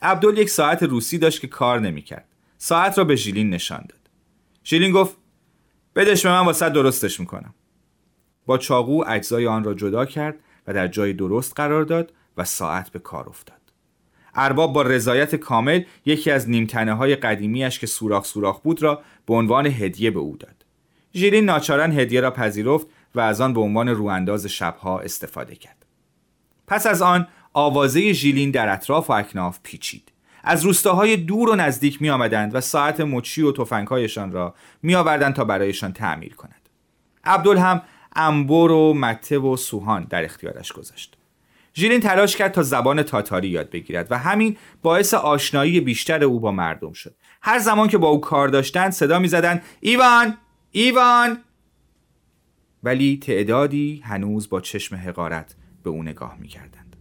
عبدال 0.01 0.38
یک 0.38 0.50
ساعت 0.50 0.84
روسی 0.84 1.18
داشت 1.18 1.42
که 1.42 1.48
کار 1.48 1.80
نمی‌کرد. 1.80 2.25
ساعت 2.58 2.98
را 2.98 3.04
به 3.04 3.16
ژیلین 3.16 3.50
نشان 3.50 3.86
داد. 3.89 4.10
ژیلین 4.66 4.92
گفت 4.92 5.18
بدش 5.96 6.25
به 6.25 6.32
من 6.32 6.46
واسه 6.46 6.70
درستش 6.70 7.20
می‌کنم. 7.20 7.54
با 8.46 8.58
چاقو 8.58 9.04
اجزای 9.08 9.48
آن 9.48 9.63
را 9.63 9.74
جدا 9.74 10.06
کرد 10.06 10.36
و 10.68 10.74
در 10.74 10.88
جای 10.88 11.13
درست 11.13 11.54
قرار 11.56 11.84
داد 11.84 12.13
و 12.38 12.44
ساعت 12.44 12.89
به 12.89 13.00
کار 13.00 13.30
افتاد. 13.30 13.58
ارباب 14.36 14.74
با 14.74 14.82
رضایت 14.82 15.36
کامل 15.36 15.84
یکی 16.06 16.32
از 16.32 16.50
نیمتنه 16.50 16.94
های 16.94 17.16
قدیمیش 17.16 17.80
که 17.80 17.88
سوراخ 17.88 18.25
سوراخ 18.25 18.60
بود 18.60 18.84
را 18.84 19.01
به 19.25 19.34
عنوان 19.34 19.66
هدیه 19.66 20.12
به 20.12 20.20
او 20.20 20.38
داد. 20.38 20.57
ژیلین 21.18 21.46
ناچارن 21.46 22.00
هدیه 22.00 22.22
را 22.22 22.32
پذیرفت 22.32 22.88
و 23.16 23.20
از 23.20 23.42
آن 23.42 23.54
به 23.54 23.60
عنوان 23.60 23.90
روانداز 23.90 24.46
شبها 24.46 25.00
استفاده 25.00 25.56
کرد. 25.56 25.86
پس 26.68 26.88
از 26.88 27.02
آن 27.02 27.28
آوازه 27.54 28.14
ژیلین 28.14 28.52
در 28.52 28.74
اطراف 28.74 29.10
و 29.10 29.14
اکناف 29.14 29.60
پیچید. 29.64 30.12
از 30.44 30.66
روستاهای 30.66 31.18
دور 31.18 31.50
و 31.50 31.56
نزدیک 31.56 32.02
می 32.02 32.10
آمدند 32.10 32.56
و 32.56 32.62
ساعت 32.62 33.02
مچی 33.02 33.42
و 33.42 33.52
تفنگهایشان 33.52 34.32
را 34.32 34.56
می 34.82 34.96
آوردند 34.96 35.34
تا 35.34 35.44
برایشان 35.44 35.94
تعمیر 35.94 36.36
کند. 36.36 36.70
عبدال 37.24 37.58
هم 37.58 37.82
انبر 38.16 38.72
و 38.72 38.94
مته 38.94 39.40
و 39.40 39.58
سوهان 39.58 40.04
در 40.10 40.24
اختیارش 40.24 40.72
گذاشت. 40.72 41.18
ژیلین 41.76 42.00
تلاش 42.00 42.36
کرد 42.36 42.52
تا 42.52 42.64
زبان 42.64 43.04
تاتاری 43.04 43.48
یاد 43.48 43.70
بگیرد 43.70 44.12
و 44.12 44.18
همین 44.18 44.58
باعث 44.82 45.14
آشنایی 45.14 45.80
بیشتر 45.80 46.24
او 46.24 46.40
با 46.40 46.52
مردم 46.52 46.94
شد. 46.94 47.16
هر 47.42 47.60
زمان 47.60 47.88
که 47.88 47.98
با 47.98 48.08
او 48.08 48.22
کار 48.22 48.48
داشتند 48.48 48.92
صدا 48.92 49.20
می‌زدند 49.20 49.64
ایوان! 49.80 50.38
ایوان. 50.79 51.38
ولی 52.84 53.17
تعدادی 53.17 54.01
هنوز 54.05 54.50
با 54.50 54.62
چشم 54.62 54.96
حقارت 54.96 55.55
به 55.84 55.89
او 55.89 56.03
نگاه 56.03 56.38
می‌کردند. 56.39 56.96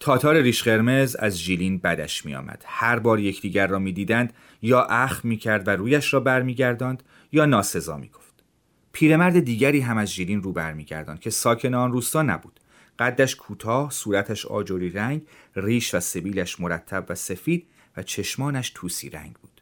تاتار 0.00 0.40
ریش 0.40 0.62
قرمز 0.62 1.16
از 1.16 1.38
ژیلین 1.38 1.78
بدش 1.78 2.26
میآمد. 2.26 2.64
هر 2.66 2.98
بار 2.98 3.20
یکدیگر 3.20 3.66
را 3.66 3.78
می‌دیدند 3.78 4.32
یا 4.62 4.82
اخ 4.84 5.24
می‌کرد 5.24 5.68
و 5.68 5.70
رویش 5.70 6.14
را 6.14 6.20
برمیگرداند 6.20 7.02
یا 7.32 7.46
ناسزا 7.46 7.96
می‌گفت. 7.96 8.44
پیرمرد 8.92 9.40
دیگری 9.40 9.80
هم 9.80 9.96
از 9.96 10.12
ژیلین 10.12 10.42
رو 10.42 10.52
برمیگرداند 10.52 11.20
که 11.20 11.30
ساکن 11.30 11.74
آن 11.74 11.92
روستا 11.92 12.22
نبود. 12.22 12.60
قدش 12.98 13.36
کوتاه 13.36 13.90
صورتش 13.90 14.46
آجوری 14.46 14.90
رنگ 14.90 15.22
ریش 15.56 15.94
و 15.94 16.00
سبیلش 16.00 16.60
مرتب 16.60 17.06
و 17.08 17.14
سفید 17.14 17.66
و 17.96 18.02
چشمانش 18.02 18.72
توسی 18.74 19.10
رنگ 19.10 19.32
بود. 19.32 19.53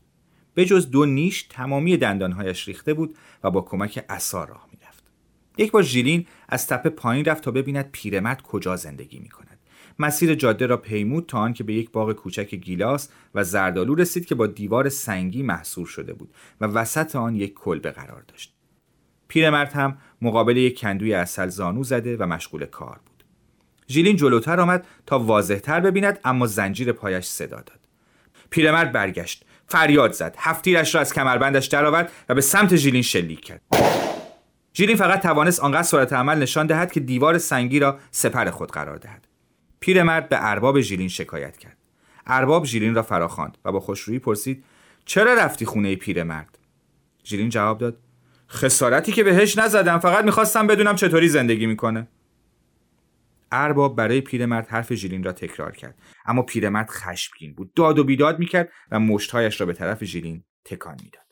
به 0.54 0.64
جز 0.64 0.90
دو 0.90 1.06
نیش 1.06 1.42
تمامی 1.42 1.96
دندانهایش 1.96 2.68
ریخته 2.68 2.94
بود 2.94 3.16
و 3.44 3.50
با 3.50 3.60
کمک 3.60 4.04
عصا 4.08 4.44
راه 4.44 4.68
می‌رفت. 4.72 5.04
یک 5.58 5.70
بار 5.70 5.82
ژیلین 5.82 6.26
از 6.48 6.66
تپه 6.66 6.90
پایین 6.90 7.24
رفت 7.24 7.44
تا 7.44 7.50
ببیند 7.50 7.88
پیرمرد 7.92 8.42
کجا 8.42 8.76
زندگی 8.76 9.18
می 9.18 9.28
کند. 9.28 9.58
مسیر 9.98 10.34
جاده 10.34 10.66
را 10.66 10.76
پیمود 10.76 11.26
تا 11.26 11.38
آنکه 11.38 11.64
به 11.64 11.74
یک 11.74 11.90
باغ 11.90 12.12
کوچک 12.12 12.54
گیلاس 12.54 13.08
و 13.34 13.44
زردالو 13.44 13.94
رسید 13.94 14.26
که 14.26 14.34
با 14.34 14.46
دیوار 14.46 14.88
سنگی 14.88 15.42
محصور 15.42 15.86
شده 15.86 16.12
بود 16.12 16.34
و 16.60 16.66
وسط 16.66 17.16
آن 17.16 17.34
یک 17.34 17.54
کلبه 17.54 17.90
قرار 17.90 18.22
داشت. 18.28 18.54
پیرمرد 19.28 19.72
هم 19.72 19.98
مقابل 20.22 20.56
یک 20.56 20.80
کندوی 20.80 21.14
اصل 21.14 21.48
زانو 21.48 21.84
زده 21.84 22.16
و 22.16 22.26
مشغول 22.26 22.66
کار 22.66 23.00
بود. 23.06 23.24
ژیلین 23.88 24.16
جلوتر 24.16 24.60
آمد 24.60 24.86
تا 25.06 25.18
واضحتر 25.18 25.80
ببیند 25.80 26.20
اما 26.24 26.46
زنجیر 26.46 26.92
پایش 26.92 27.24
صدا 27.24 27.56
داد. 27.56 27.80
پیرمرد 28.50 28.92
برگشت. 28.92 29.44
فریاد 29.72 30.12
زد. 30.12 30.34
هفتیرش 30.38 30.94
را 30.94 31.00
از 31.00 31.14
کمربندش 31.14 31.66
درآورد 31.66 32.12
و 32.28 32.34
به 32.34 32.40
سمت 32.40 32.76
ژیلین 32.76 33.02
شلیک 33.02 33.40
کرد. 33.40 33.60
ژیلین 34.74 34.96
فقط 34.96 35.22
توانست 35.22 35.60
آنقدر 35.60 35.82
سرعت 35.82 36.12
عمل 36.12 36.38
نشان 36.38 36.66
دهد 36.66 36.92
که 36.92 37.00
دیوار 37.00 37.38
سنگی 37.38 37.78
را 37.78 37.98
سپر 38.10 38.50
خود 38.50 38.70
قرار 38.70 38.96
دهد. 38.96 39.28
پیرمرد 39.80 40.28
به 40.28 40.36
ارباب 40.40 40.80
ژیلین 40.80 41.08
شکایت 41.08 41.56
کرد. 41.56 41.76
ارباب 42.26 42.64
ژیلین 42.64 42.94
را 42.94 43.02
فراخواند 43.02 43.58
و 43.64 43.72
با 43.72 43.80
خوشرویی 43.80 44.18
پرسید 44.18 44.64
چرا 45.04 45.34
رفتی 45.34 45.64
خونه 45.64 45.96
پیرمرد؟ 45.96 46.58
ژیلین 47.24 47.48
جواب 47.48 47.78
داد 47.78 47.96
خسارتی 48.50 49.12
که 49.12 49.24
بهش 49.24 49.58
نزدم 49.58 49.98
فقط 49.98 50.24
می‌خواستم 50.24 50.66
بدونم 50.66 50.96
چطوری 50.96 51.28
زندگی 51.28 51.66
می‌کنه. 51.66 52.08
ارباب 53.52 53.96
برای 53.96 54.20
پیرمرد 54.20 54.68
حرف 54.68 54.94
ژیلین 54.94 55.24
را 55.24 55.32
تکرار 55.32 55.76
کرد. 55.76 55.98
اما 56.26 56.42
پیرمرد 56.42 56.90
خشمگین 56.90 57.54
بود. 57.54 57.74
داد 57.74 57.98
و 57.98 58.04
بیداد 58.04 58.38
می‌کرد 58.38 58.68
و 58.90 59.00
مشتهایش 59.00 59.60
را 59.60 59.66
به 59.66 59.72
طرف 59.72 60.04
ژیلین 60.04 60.44
تکان 60.64 60.96
می‌داد. 61.04 61.22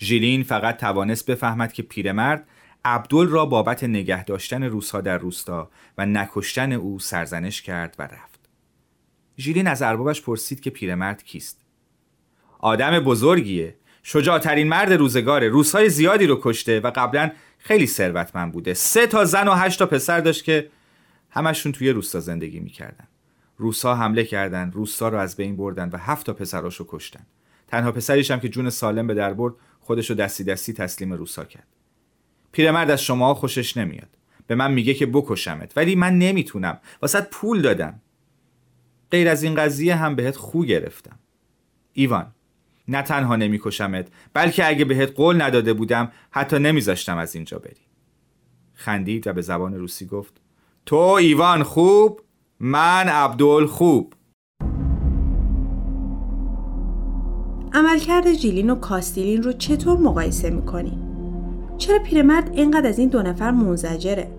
ژیلین 0.00 0.42
فقط 0.42 0.76
توانست 0.76 1.30
بفهمد 1.30 1.72
که 1.72 1.82
پیرمرد 1.82 2.48
عبدل 2.84 3.26
را 3.26 3.46
بابت 3.46 3.84
نگه 3.84 4.24
داشتن 4.24 4.62
روسها 4.62 5.00
در 5.00 5.18
روستا 5.18 5.70
و 5.98 6.06
نکشتن 6.06 6.72
او 6.72 6.98
سرزنش 6.98 7.62
کرد 7.62 7.96
و 7.98 8.02
رفت. 8.02 8.48
ژیلین 9.38 9.66
از 9.66 9.82
اربابش 9.82 10.22
پرسید 10.22 10.60
که 10.60 10.70
پیرمرد 10.70 11.24
کیست. 11.24 11.64
آدم 12.58 13.00
بزرگیه. 13.00 13.78
شجاعترین 14.02 14.68
مرد 14.68 14.92
روزگاره. 14.92 15.48
روسهای 15.48 15.88
زیادی 15.88 16.26
رو 16.26 16.40
کشته 16.42 16.80
و 16.80 16.90
قبلا 16.96 17.30
خیلی 17.58 17.86
ثروتمند 17.86 18.52
بوده. 18.52 18.74
سه 18.74 19.06
تا 19.06 19.24
زن 19.24 19.48
و 19.48 19.52
هشت 19.52 19.78
تا 19.78 19.86
پسر 19.86 20.20
داشت 20.20 20.44
که 20.44 20.70
همشون 21.30 21.72
توی 21.72 21.90
روستا 21.90 22.20
زندگی 22.20 22.60
می‌کردن. 22.60 23.08
روسا 23.56 23.94
حمله 23.94 24.24
کردن 24.24 24.70
روستا 24.72 25.08
رو 25.08 25.18
از 25.18 25.36
بین 25.36 25.56
بردن 25.56 25.90
و 25.92 25.96
هفت 25.96 26.26
تا 26.26 26.32
پسراشو 26.32 26.86
کشتن. 26.88 27.26
تنها 27.66 27.92
پسریش 27.92 28.30
هم 28.30 28.40
که 28.40 28.48
جون 28.48 28.70
سالم 28.70 29.06
به 29.06 29.14
در 29.14 29.34
برد 29.34 29.54
خودشو 29.80 30.14
دستی 30.14 30.44
دستی 30.44 30.72
تسلیم 30.72 31.12
روسا 31.12 31.44
کرد. 31.44 31.66
پیرمرد 32.52 32.90
از 32.90 33.02
شما 33.02 33.34
خوشش 33.34 33.76
نمیاد. 33.76 34.08
به 34.46 34.54
من 34.54 34.72
میگه 34.72 34.94
که 34.94 35.06
بکشمت 35.06 35.72
ولی 35.76 35.94
من 35.94 36.18
نمی‌تونم. 36.18 36.80
واسط 37.02 37.28
پول 37.30 37.62
دادم. 37.62 38.00
غیر 39.10 39.28
از 39.28 39.42
این 39.42 39.54
قضیه 39.54 39.94
هم 39.96 40.16
بهت 40.16 40.36
خو 40.36 40.64
گرفتم. 40.64 41.18
ایوان 41.92 42.34
نه 42.88 43.02
تنها 43.02 43.36
نمیکشمت 43.36 44.08
بلکه 44.34 44.68
اگه 44.68 44.84
بهت 44.84 45.14
قول 45.14 45.42
نداده 45.42 45.72
بودم 45.72 46.12
حتی 46.30 46.58
نمیذاشتم 46.58 47.18
از 47.18 47.34
اینجا 47.34 47.58
بری 47.58 47.88
خندید 48.74 49.26
و 49.26 49.32
به 49.32 49.42
زبان 49.42 49.74
روسی 49.74 50.06
گفت 50.06 50.40
تو 50.86 50.96
ایوان 50.96 51.62
خوب 51.62 52.20
من 52.60 53.08
عبدال 53.08 53.66
خوب 53.66 54.14
عملکرد 57.72 58.32
جیلین 58.32 58.70
و 58.70 58.74
کاستیلین 58.74 59.42
رو 59.42 59.52
چطور 59.52 59.98
مقایسه 59.98 60.50
می‌کنی؟ 60.50 60.98
چرا 61.78 61.98
پیرمرد 61.98 62.50
اینقدر 62.52 62.88
از 62.88 62.98
این 62.98 63.08
دو 63.08 63.22
نفر 63.22 63.50
منزجره؟ 63.50 64.30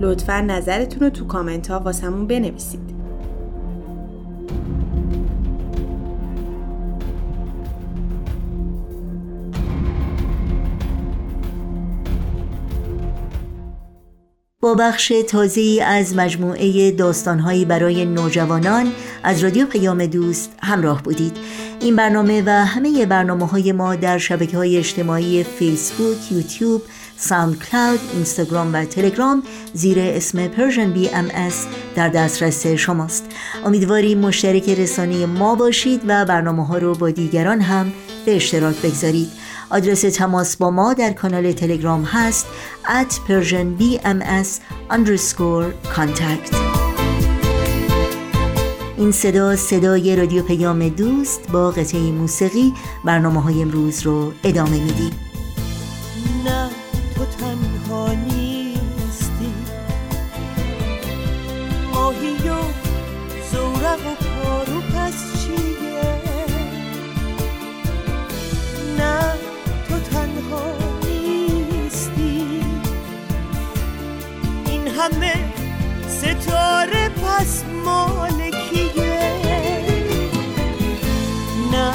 لطفا 0.00 0.40
نظرتون 0.40 1.00
رو 1.00 1.10
تو 1.10 1.26
کامنت 1.26 1.70
ها 1.70 1.80
واسمون 1.80 2.26
بنویسید 2.26 2.91
با 14.62 14.74
بخش 14.74 15.12
تازی 15.28 15.80
از 15.80 16.16
مجموعه 16.16 16.90
داستانهایی 16.90 17.64
برای 17.64 18.04
نوجوانان 18.04 18.92
از 19.22 19.44
رادیو 19.44 19.66
پیام 19.66 20.06
دوست 20.06 20.52
همراه 20.62 21.02
بودید. 21.02 21.36
این 21.80 21.96
برنامه 21.96 22.42
و 22.46 22.50
همه 22.50 23.06
برنامه 23.06 23.46
های 23.46 23.72
ما 23.72 23.94
در 23.94 24.18
شبکه 24.18 24.56
های 24.56 24.76
اجتماعی 24.76 25.44
فیسبوک، 25.44 26.32
یوتیوب، 26.32 26.82
ساوند 27.16 27.64
کلاود، 27.64 28.00
اینستاگرام 28.14 28.74
و 28.74 28.84
تلگرام 28.84 29.42
زیر 29.74 29.98
اسم 30.00 30.48
بی 30.92 31.10
ام 31.10 31.28
در 31.94 32.08
دسترس 32.08 32.66
شماست. 32.66 33.26
امیدواریم 33.64 34.18
مشترک 34.18 34.68
رسانه 34.68 35.26
ما 35.26 35.54
باشید 35.54 36.00
و 36.06 36.24
برنامه 36.24 36.66
ها 36.66 36.78
رو 36.78 36.94
با 36.94 37.10
دیگران 37.10 37.60
هم 37.60 37.92
به 38.26 38.36
اشتراک 38.36 38.76
بگذارید. 38.82 39.41
آدرس 39.72 40.00
تماس 40.00 40.56
با 40.56 40.70
ما 40.70 40.94
در 40.94 41.12
کانال 41.12 41.52
تلگرام 41.52 42.04
هست 42.04 42.46
at 42.84 43.12
persianbms 43.12 44.48
underscore 44.90 45.96
contact. 45.96 46.56
این 48.96 49.12
صدا 49.12 49.56
صدای 49.56 50.16
رادیو 50.16 50.42
پیام 50.42 50.88
دوست 50.88 51.50
با 51.52 51.70
قطعه 51.70 52.00
موسیقی 52.00 52.72
برنامه 53.04 53.42
های 53.42 53.62
امروز 53.62 54.02
رو 54.02 54.32
ادامه 54.44 54.84
میدیم. 54.84 55.31
پس 77.38 77.64
مالکیه 77.84 79.32
نه 81.72 81.92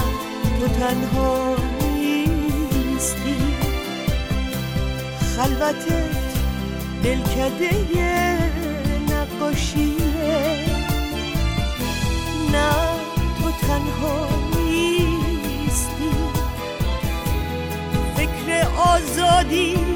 تو 0.59 0.67
تنها 0.67 1.55
نیستی. 1.93 3.35
خلوتت 5.37 6.17
دلکده 7.03 7.71
نقاشیه 9.09 10.65
نه 12.51 12.71
تو 13.41 13.51
تنها 13.67 14.27
نیستی. 14.55 16.11
فکر 18.15 18.67
آزادی 18.77 19.86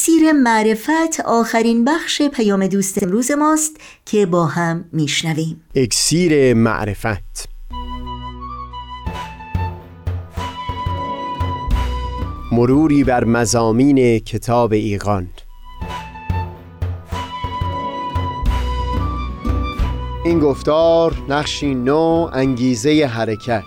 اکسیر 0.00 0.32
معرفت 0.32 1.20
آخرین 1.24 1.84
بخش 1.84 2.22
پیام 2.22 2.66
دوست 2.66 3.02
امروز 3.02 3.30
ماست 3.30 3.76
که 4.06 4.26
با 4.26 4.46
هم 4.46 4.84
میشنویم. 4.92 5.64
اکسیر 5.74 6.54
معرفت. 6.54 7.48
مروری 12.52 13.04
بر 13.04 13.24
مزامین 13.24 14.18
کتاب 14.18 14.72
ایقان 14.72 15.28
این 20.24 20.38
گفتار 20.38 21.14
نقشی 21.28 21.74
نو 21.74 22.30
انگیزه 22.32 23.06
حرکت. 23.06 23.62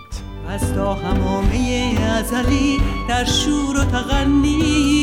از 0.49 0.73
تا 0.73 0.93
همامه 0.93 1.97
ازلی 2.01 2.81
در 3.09 3.25
شور 3.25 3.77
و 3.77 3.85
تغنیست 3.85 5.02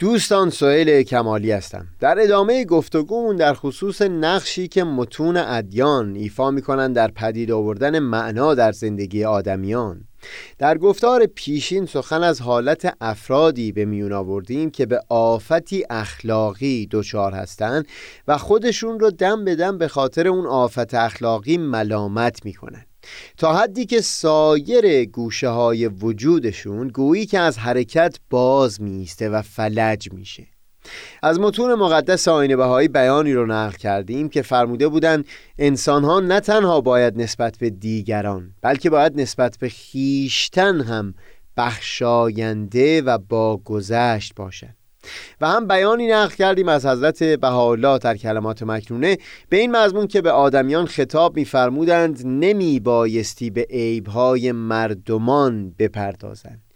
دوستان 0.00 0.50
سئیل 0.50 1.02
کمالی 1.02 1.52
هستم. 1.52 1.86
در 2.00 2.20
ادامه 2.20 2.64
گفتگومون 2.64 3.36
در 3.36 3.54
خصوص 3.54 4.02
نقشی 4.02 4.68
که 4.68 4.84
متون 4.84 5.36
ادیان 5.36 6.14
ایفا 6.14 6.50
می‌کنن 6.50 6.92
در 6.92 7.08
پدید 7.08 7.50
آوردن 7.50 7.98
معنا 7.98 8.54
در 8.54 8.72
زندگی 8.72 9.24
آدمیان. 9.24 10.04
در 10.58 10.78
گفتار 10.78 11.26
پیشین 11.26 11.86
سخن 11.86 12.22
از 12.22 12.40
حالت 12.40 12.96
افرادی 13.00 13.72
به 13.72 13.84
میون 13.84 14.12
آوردیم 14.12 14.70
که 14.70 14.86
به 14.86 15.00
آفتی 15.08 15.84
اخلاقی 15.90 16.88
دچار 16.90 17.32
هستند 17.32 17.86
و 18.28 18.38
خودشون 18.38 19.00
رو 19.00 19.10
دم 19.10 19.44
به 19.44 19.56
دم 19.56 19.78
به 19.78 19.88
خاطر 19.88 20.28
اون 20.28 20.46
آفت 20.46 20.94
اخلاقی 20.94 21.58
ملامت 21.58 22.44
می‌کنن 22.44 22.84
تا 23.36 23.52
حدی 23.52 23.86
که 23.86 24.00
سایر 24.00 25.04
گوشه 25.04 25.48
های 25.48 25.86
وجودشون 25.86 26.88
گویی 26.88 27.26
که 27.26 27.38
از 27.38 27.58
حرکت 27.58 28.16
باز 28.30 28.82
میسته 28.82 29.28
و 29.28 29.42
فلج 29.42 30.12
میشه. 30.12 30.46
از 31.22 31.40
متون 31.40 31.74
مقدس 31.74 32.28
آین 32.28 32.56
بهایی 32.56 32.88
بیانی 32.88 33.32
رو 33.32 33.46
نقل 33.46 33.76
کردیم 33.76 34.28
که 34.28 34.42
فرموده 34.42 34.88
بودند 34.88 35.24
انسان 35.58 36.04
ها 36.04 36.20
نه 36.20 36.40
تنها 36.40 36.80
باید 36.80 37.20
نسبت 37.20 37.58
به 37.58 37.70
دیگران 37.70 38.54
بلکه 38.62 38.90
باید 38.90 39.20
نسبت 39.20 39.58
به 39.58 39.68
خیشتن 39.68 40.80
هم 40.80 41.14
بخشاینده 41.56 43.02
و 43.02 43.18
با 43.18 43.56
گذشت 43.56 44.34
باشند. 44.34 44.79
و 45.40 45.48
هم 45.48 45.68
بیانی 45.68 46.06
نقل 46.06 46.34
کردیم 46.34 46.68
از 46.68 46.86
حضرت 46.86 47.22
بهاءالله 47.22 47.98
در 47.98 48.16
کلمات 48.16 48.62
مکنونه. 48.62 49.18
به 49.48 49.56
این 49.56 49.76
مضمون 49.76 50.06
که 50.06 50.22
به 50.22 50.30
آدمیان 50.30 50.86
خطاب 50.86 51.36
می‌فرمودند 51.36 52.22
نمی 52.26 52.80
بایستی 52.80 53.50
به 53.50 53.66
عیبهای 53.70 54.52
مردمان 54.52 55.74
بپردازند. 55.78 56.69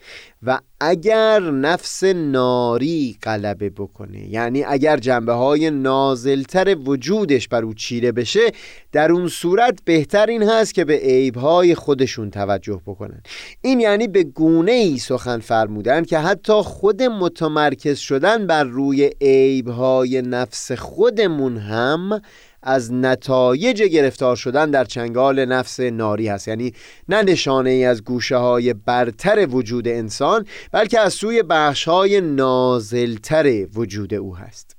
و 0.47 0.59
اگر 0.81 1.40
نفس 1.40 2.05
ناری 2.05 3.17
غلبه 3.23 3.71
بکنه 3.71 4.29
یعنی 4.29 4.64
اگر 4.64 4.97
جنبه 4.97 5.33
های 5.33 5.71
نازلتر 5.71 6.77
وجودش 6.85 7.49
بر 7.49 7.62
او 7.62 7.75
چیره 7.75 8.12
بشه 8.12 8.53
در 8.93 9.12
اون 9.12 9.29
صورت 9.29 9.79
بهتر 9.85 10.27
این 10.27 10.43
هست 10.43 10.75
که 10.75 10.85
به 10.85 10.97
عیبهای 10.97 11.75
خودشون 11.75 12.31
توجه 12.31 12.81
بکنن. 12.87 13.23
این 13.62 13.81
یعنی 13.81 14.09
به 14.09 14.25
گونه 14.25 14.73
ای 14.73 14.99
سخن 14.99 15.38
فرمودن 15.38 16.05
که 16.05 16.19
حتی 16.19 16.53
خود 16.53 17.03
متمرکز 17.03 17.99
شدن 17.99 18.47
بر 18.47 18.64
روی 18.64 19.11
عیبهای 19.21 20.23
نفس 20.23 20.73
خودمون 20.73 21.57
هم 21.57 22.21
از 22.64 22.92
نتایج 22.92 23.83
گرفتار 23.83 24.37
شدن 24.37 24.70
در 24.70 24.85
چنگال 24.85 25.44
نفس 25.44 25.81
ناری 25.81 26.29
هست. 26.29 26.48
یعنی 26.48 26.72
نه 27.09 27.22
نشانه 27.22 27.70
ای 27.70 27.85
از 27.85 28.05
گوشه 28.05 28.37
های 28.37 28.74
برتر 28.74 29.46
وجود 29.50 29.88
انسان 29.88 30.46
بلکه 30.72 31.00
از 31.00 31.12
سوی 31.12 31.42
بخش 31.42 31.88
های 31.88 32.20
نازلتر 32.20 33.66
وجود 33.74 34.14
او 34.14 34.37
هست. 34.37 34.77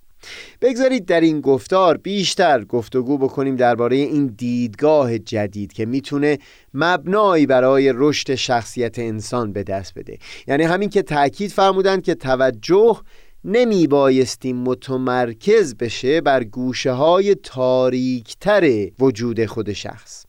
بگذارید 0.61 1.05
در 1.05 1.21
این 1.21 1.41
گفتار 1.41 1.97
بیشتر 1.97 2.63
گفتگو 2.63 3.17
بکنیم 3.17 3.55
درباره 3.55 3.95
این 3.95 4.27
دیدگاه 4.37 5.17
جدید 5.19 5.73
که 5.73 5.85
می‌تونه 5.85 6.37
مبنایی 6.73 7.45
برای 7.45 7.93
رشد 7.95 8.35
شخصیت 8.35 8.99
انسان 8.99 9.53
به 9.53 9.63
دست 9.63 9.93
بده. 9.93 10.17
یعنی 10.47 10.63
همین 10.63 10.89
که 10.89 11.01
تاکید 11.01 11.51
فرمودند 11.51 12.03
که 12.03 12.15
توجه 12.15 13.01
نمی 13.47 13.88
بایستی 13.88 14.53
متمرکز 14.53 15.75
بشه 15.75 16.21
بر 16.21 16.43
گوشه 16.43 16.91
های 16.91 17.36
تاریکتر 17.36 18.88
وجود 18.99 19.45
خود 19.45 19.73
شخص. 19.73 20.25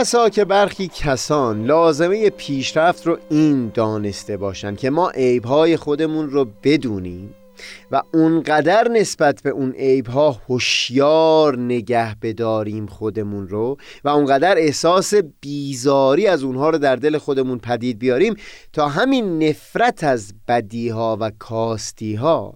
بسا 0.00 0.28
که 0.28 0.44
برخی 0.44 0.88
کسان 0.88 1.64
لازمه 1.64 2.30
پیشرفت 2.30 3.06
رو 3.06 3.18
این 3.30 3.70
دانسته 3.74 4.36
باشند 4.36 4.78
که 4.78 4.90
ما 4.90 5.10
عیبهای 5.10 5.76
خودمون 5.76 6.30
رو 6.30 6.48
بدونیم 6.62 7.34
و 7.90 8.02
اونقدر 8.14 8.88
نسبت 8.88 9.42
به 9.42 9.50
اون 9.50 9.72
عیبها 9.72 10.30
هوشیار 10.48 11.58
نگه 11.58 12.16
بداریم 12.22 12.86
خودمون 12.86 13.48
رو 13.48 13.76
و 14.04 14.08
اونقدر 14.08 14.58
احساس 14.58 15.14
بیزاری 15.40 16.26
از 16.26 16.42
اونها 16.42 16.70
رو 16.70 16.78
در 16.78 16.96
دل 16.96 17.18
خودمون 17.18 17.58
پدید 17.58 17.98
بیاریم 17.98 18.34
تا 18.72 18.88
همین 18.88 19.42
نفرت 19.42 20.04
از 20.04 20.34
بدیها 20.48 21.16
و 21.20 21.30
کاستیها 21.38 22.54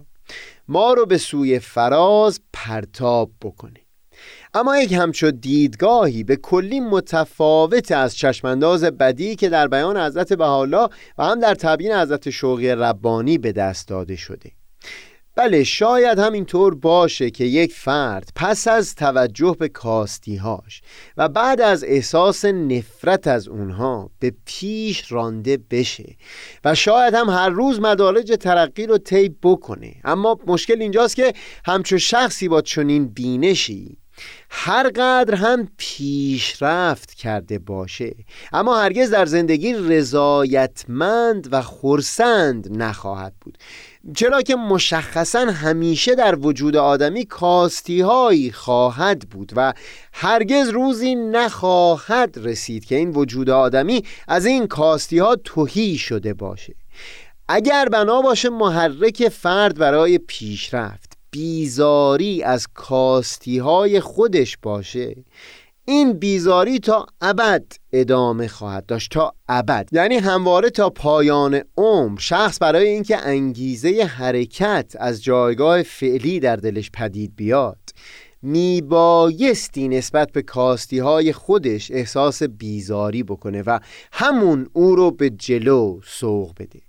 ما 0.67 0.93
رو 0.93 1.05
به 1.05 1.17
سوی 1.17 1.59
فراز 1.59 2.39
پرتاب 2.53 3.29
بکنه. 3.41 3.84
اما 4.55 4.77
یک 4.77 4.91
همچو 4.91 5.31
دیدگاهی 5.31 6.23
به 6.23 6.35
کلی 6.35 6.79
متفاوت 6.79 7.91
از 7.91 8.15
چشمانداز 8.15 8.83
بدی 8.83 9.35
که 9.35 9.49
در 9.49 9.67
بیان 9.67 9.97
حضرت 9.97 10.33
بهاءالله 10.33 10.89
و 11.17 11.25
هم 11.25 11.39
در 11.39 11.55
تبیین 11.55 11.91
حضرت 11.91 12.29
شوقی 12.29 12.69
ربانی 12.69 13.37
به 13.37 13.51
دست 13.51 13.87
داده 13.87 14.15
شده. 14.15 14.51
بله 15.35 15.63
شاید 15.63 16.19
همینطور 16.19 16.75
باشه 16.75 17.29
که 17.29 17.43
یک 17.43 17.73
فرد 17.73 18.29
پس 18.35 18.67
از 18.67 18.95
توجه 18.95 19.55
به 19.59 19.67
کاستیهاش 19.67 20.81
و 21.17 21.29
بعد 21.29 21.61
از 21.61 21.83
احساس 21.83 22.45
نفرت 22.45 23.27
از 23.27 23.47
اونها 23.47 24.11
به 24.19 24.33
پیش 24.45 25.11
رانده 25.11 25.57
بشه 25.71 26.15
و 26.65 26.75
شاید 26.75 27.13
هم 27.13 27.29
هر 27.29 27.49
روز 27.49 27.79
مدارج 27.79 28.37
ترقی 28.39 28.85
رو 28.85 28.97
طی 28.97 29.35
بکنه. 29.43 29.95
اما 30.03 30.39
مشکل 30.47 30.81
اینجاست 30.81 31.15
که 31.15 31.33
همچو 31.65 31.97
شخصی 31.97 32.47
با 32.47 32.61
چنین 32.61 33.07
بینشی 33.07 33.97
هر 34.49 34.89
قدر 34.89 35.35
هم 35.35 35.67
پیشرفت 35.77 37.13
کرده 37.13 37.59
باشه. 37.59 38.15
اما 38.53 38.77
هرگز 38.77 39.11
در 39.11 39.25
زندگی 39.25 39.73
رضایتمند 39.73 41.47
و 41.51 41.61
خورسند 41.61 42.81
نخواهد 42.83 43.33
بود. 43.41 43.57
چرا 44.15 44.41
که 44.41 44.55
مشخصا 44.55 45.39
همیشه 45.39 46.15
در 46.15 46.35
وجود 46.39 46.75
آدمی 46.75 47.25
کاستی 47.25 48.01
هایی 48.01 48.51
خواهد 48.51 49.19
بود 49.19 49.51
و 49.55 49.73
هرگز 50.13 50.69
روزی 50.69 51.15
نخواهد 51.15 52.35
رسید 52.37 52.85
که 52.85 52.95
این 52.95 53.09
وجود 53.09 53.49
آدمی 53.49 54.03
از 54.27 54.45
این 54.45 54.67
کاستی 54.67 55.19
ها 55.19 55.35
توهی 55.35 55.97
شده 55.97 56.33
باشه. 56.33 56.75
اگر 57.47 57.89
بنا 57.89 58.21
باشه 58.21 58.49
محرک 58.49 59.29
فرد 59.29 59.77
برای 59.77 60.17
پیشرفت. 60.17 61.14
بیزاری 61.35 62.43
از 62.43 62.67
کاستی 62.73 63.57
های 63.57 63.99
خودش 63.99 64.57
باشه. 64.61 65.15
این 65.85 66.13
بیزاری 66.13 66.79
تا 66.79 67.05
ابد 67.21 67.65
ادامه 67.93 68.47
خواهد 68.47 68.85
داشت 68.85 69.11
تا 69.11 69.33
ابد. 69.49 69.89
یعنی 69.91 70.15
همواره 70.15 70.69
تا 70.69 70.89
پایان 70.89 71.61
عمر. 71.77 72.19
شخص 72.19 72.57
برای 72.61 72.87
اینکه 72.87 73.17
انگیزه 73.17 74.03
حرکت 74.03 74.95
از 74.99 75.23
جایگاه 75.23 75.83
فعلی 75.83 76.39
در 76.39 76.55
دلش 76.55 76.91
پدید 76.93 77.35
بیاد 77.35 77.79
میبایستی 78.41 79.87
نسبت 79.87 80.31
به 80.31 80.41
کاستی 80.41 80.99
های 80.99 81.33
خودش 81.33 81.91
احساس 81.91 82.43
بیزاری 82.43 83.23
بکنه 83.23 83.61
و 83.61 83.79
همون 84.11 84.69
او 84.73 84.95
رو 84.95 85.11
به 85.11 85.29
جلو 85.29 85.99
سوق 86.05 86.51
بده. 86.59 86.84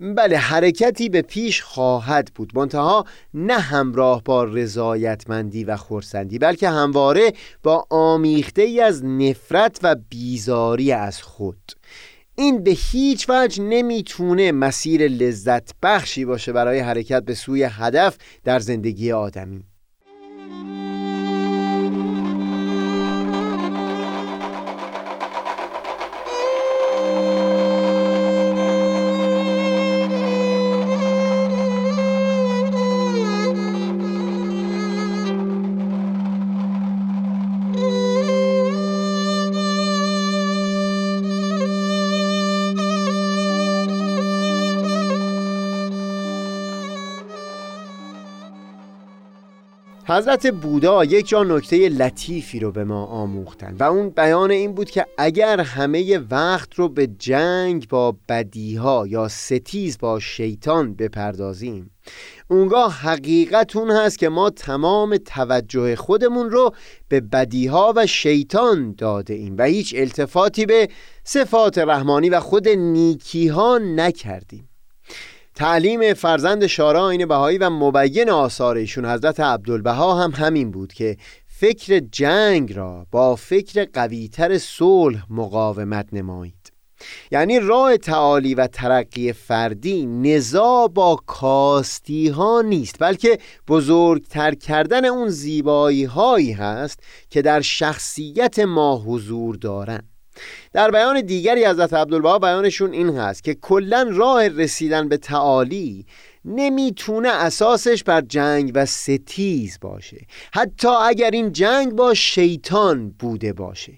بله 0.00 0.36
حرکتی 0.36 1.08
به 1.08 1.22
پیش 1.22 1.62
خواهد 1.62 2.30
بود. 2.34 2.58
منتها 2.58 3.04
نه 3.34 3.58
همراه 3.58 4.22
با 4.24 4.44
رضایتمندی 4.44 5.64
و 5.64 5.76
خورسندی 5.76 6.38
بلکه 6.38 6.68
همواره 6.68 7.32
با 7.62 7.86
آمیخته 7.90 8.62
ای 8.62 8.80
از 8.80 9.04
نفرت 9.04 9.78
و 9.82 9.96
بیزاری 10.08 10.92
از 10.92 11.22
خود. 11.22 11.72
این 12.34 12.64
به 12.64 12.70
هیچ 12.70 13.26
وجه 13.28 13.62
نمی‌تونه 13.62 14.52
مسیر 14.52 15.08
لذت 15.08 15.70
بخشی 15.82 16.24
باشه 16.24 16.52
برای 16.52 16.78
حرکت 16.78 17.22
به 17.24 17.34
سوی 17.34 17.62
هدف 17.62 18.16
در 18.44 18.58
زندگی 18.58 19.12
آدمی. 19.12 19.64
حضرت 50.10 50.46
بودا 50.46 51.04
یک 51.04 51.28
جا 51.28 51.44
نکته 51.44 51.88
لطیفی 51.88 52.60
رو 52.60 52.72
به 52.72 52.84
ما 52.84 53.04
آموختن 53.04 53.76
و 53.78 53.82
اون 53.82 54.10
بیان 54.10 54.50
این 54.50 54.74
بود 54.74 54.90
که 54.90 55.06
اگر 55.18 55.60
همه 55.60 56.18
وقت 56.30 56.74
رو 56.74 56.88
به 56.88 57.06
جنگ 57.06 57.88
با 57.88 58.16
بدیها 58.28 59.06
یا 59.06 59.28
ستیز 59.28 59.98
با 59.98 60.20
شیطان 60.20 60.94
بپردازیم 60.94 61.90
اونگاه 62.48 62.92
حقیقت 62.92 63.76
اون 63.76 63.90
هست 63.90 64.18
که 64.18 64.28
ما 64.28 64.50
تمام 64.50 65.16
توجه 65.16 65.96
خودمون 65.96 66.50
رو 66.50 66.74
به 67.08 67.20
بدیها 67.20 67.92
و 67.96 68.06
شیطان 68.06 68.94
داده 68.98 69.34
ایم 69.34 69.54
و 69.58 69.62
هیچ 69.62 69.94
التفاتی 69.98 70.66
به 70.66 70.88
صفات 71.24 71.78
رحمانی 71.78 72.30
و 72.30 72.40
خود 72.40 72.68
نیکیها 72.68 73.78
نکردیم. 73.78 74.69
تعلیم 75.60 76.14
فرزند 76.14 76.66
شارا 76.66 77.10
این 77.10 77.26
بهایی 77.26 77.58
و 77.58 77.70
مبین 77.70 78.30
آثار 78.30 78.76
ایشون 78.76 79.06
حضرت 79.06 79.40
عبدالبها 79.40 80.14
هم 80.14 80.30
همین 80.30 80.70
بود 80.70 80.92
که 80.92 81.16
فکر 81.46 81.98
جنگ 82.12 82.72
را 82.72 83.06
با 83.10 83.36
فکر 83.36 83.86
قویتر 83.92 84.58
صلح 84.58 85.24
مقاومت 85.30 86.06
نمایید. 86.12 86.72
یعنی 87.30 87.60
راه 87.60 87.96
تعالی 87.96 88.54
و 88.54 88.66
ترقی 88.66 89.32
فردی 89.32 90.06
نزا 90.06 90.86
با 90.86 91.16
کاستی 91.26 92.28
ها 92.28 92.62
نیست 92.62 92.96
بلکه 92.98 93.38
بزرگتر 93.68 94.54
کردن 94.54 95.04
اون 95.04 95.28
زیبایی 95.28 96.04
هایی 96.04 96.52
هست 96.52 97.00
که 97.30 97.42
در 97.42 97.60
شخصیت 97.60 98.58
ما 98.58 99.02
حضور 99.06 99.56
دارند 99.56 100.09
در 100.72 100.90
بیان 100.90 101.20
دیگری 101.20 101.64
حضرت 101.64 101.94
عبدالبها 101.94 102.38
بیانشون 102.38 102.92
این 102.92 103.16
هست 103.16 103.44
که 103.44 103.54
کلا 103.54 104.08
راه 104.12 104.48
رسیدن 104.48 105.08
به 105.08 105.16
تعالی 105.16 106.06
نمی‌تونه 106.44 107.28
اساسش 107.28 108.04
بر 108.04 108.20
جنگ 108.20 108.72
و 108.74 108.86
ستیز 108.86 109.78
باشه. 109.80 110.26
حتی 110.52 110.88
اگر 110.88 111.30
این 111.30 111.52
جنگ 111.52 111.92
با 111.92 112.14
شیطان 112.14 113.10
بوده 113.18 113.52
باشه. 113.52 113.92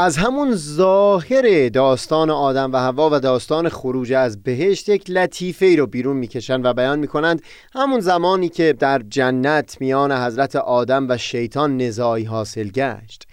از 0.00 0.16
همون 0.16 0.54
ظاهر 0.54 1.68
داستان 1.68 2.30
آدم 2.30 2.72
و 2.72 2.76
هوا 2.76 3.10
و 3.12 3.20
داستان 3.20 3.68
خروج 3.68 4.12
از 4.12 4.42
بهشت 4.42 4.88
یک 4.88 5.10
لطیفه 5.10 5.66
ای 5.66 5.76
رو 5.76 5.86
بیرون 5.86 6.16
می‌کشند 6.16 6.64
و 6.64 6.72
بیان 6.74 6.98
می‌کنند 6.98 7.42
همون 7.72 8.00
زمانی 8.00 8.48
که 8.48 8.72
در 8.72 9.02
جنت 9.08 9.76
میان 9.80 10.12
حضرت 10.12 10.56
آدم 10.56 11.06
و 11.08 11.16
شیطان 11.16 11.76
نزاعی 11.76 12.24
حاصل 12.24 12.68
گشت. 12.68 13.26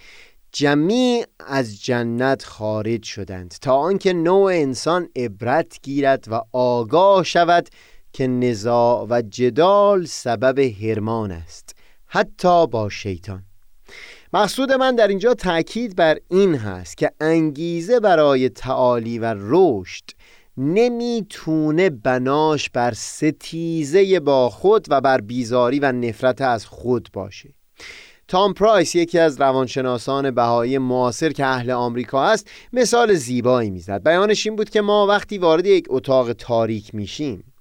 جمیع 0.58 1.24
از 1.38 1.82
جنت 1.82 2.44
خارج 2.44 3.02
شدند 3.02 3.54
تا 3.60 3.74
آنکه 3.74 4.12
نوع 4.12 4.52
انسان 4.52 5.08
عبرت 5.16 5.78
گیرد 5.82 6.24
و 6.30 6.40
آگاه 6.52 7.24
شود 7.24 7.68
که 8.12 8.26
نزاع 8.26 9.06
و 9.10 9.22
جدال 9.22 10.04
سبب 10.04 10.58
هرمان 10.58 11.32
است 11.32 11.76
حتی 12.06 12.66
با 12.66 12.88
شیطان. 12.88 13.42
مقصود 14.32 14.72
من 14.72 14.94
در 14.94 15.08
اینجا 15.08 15.34
تاکید 15.34 15.96
بر 15.96 16.18
این 16.30 16.54
هست 16.54 16.96
که 16.96 17.10
انگیزه 17.20 18.00
برای 18.00 18.48
تعالی 18.48 19.18
و 19.18 19.34
رشد 19.38 20.04
نمی‌تونه 20.56 21.90
بناش 21.90 22.70
بر 22.70 22.92
ستیزه 22.94 24.20
با 24.20 24.50
خود 24.50 24.86
و 24.88 25.00
بر 25.00 25.20
بیزاری 25.20 25.78
و 25.78 25.92
نفرت 25.92 26.40
از 26.40 26.66
خود 26.66 27.08
باشه. 27.12 27.55
تام 28.28 28.54
پرایس 28.54 28.94
یکی 28.94 29.18
از 29.18 29.40
روانشناسان 29.40 30.30
بهایی 30.30 30.78
معاصر 30.78 31.30
که 31.30 31.46
اهل 31.46 31.70
آمریکا 31.70 32.24
است 32.24 32.50
مثال 32.72 33.14
زیبایی 33.14 33.70
می‌زد. 33.70 34.02
بیانش 34.02 34.46
این 34.46 34.56
بود 34.56 34.70
که 34.70 34.80
ما 34.80 35.06
وقتی 35.06 35.38
وارد 35.38 35.66
یک 35.66 35.86
اتاق 35.88 36.32
تاریک 36.32 36.94
میشیم 36.94 37.52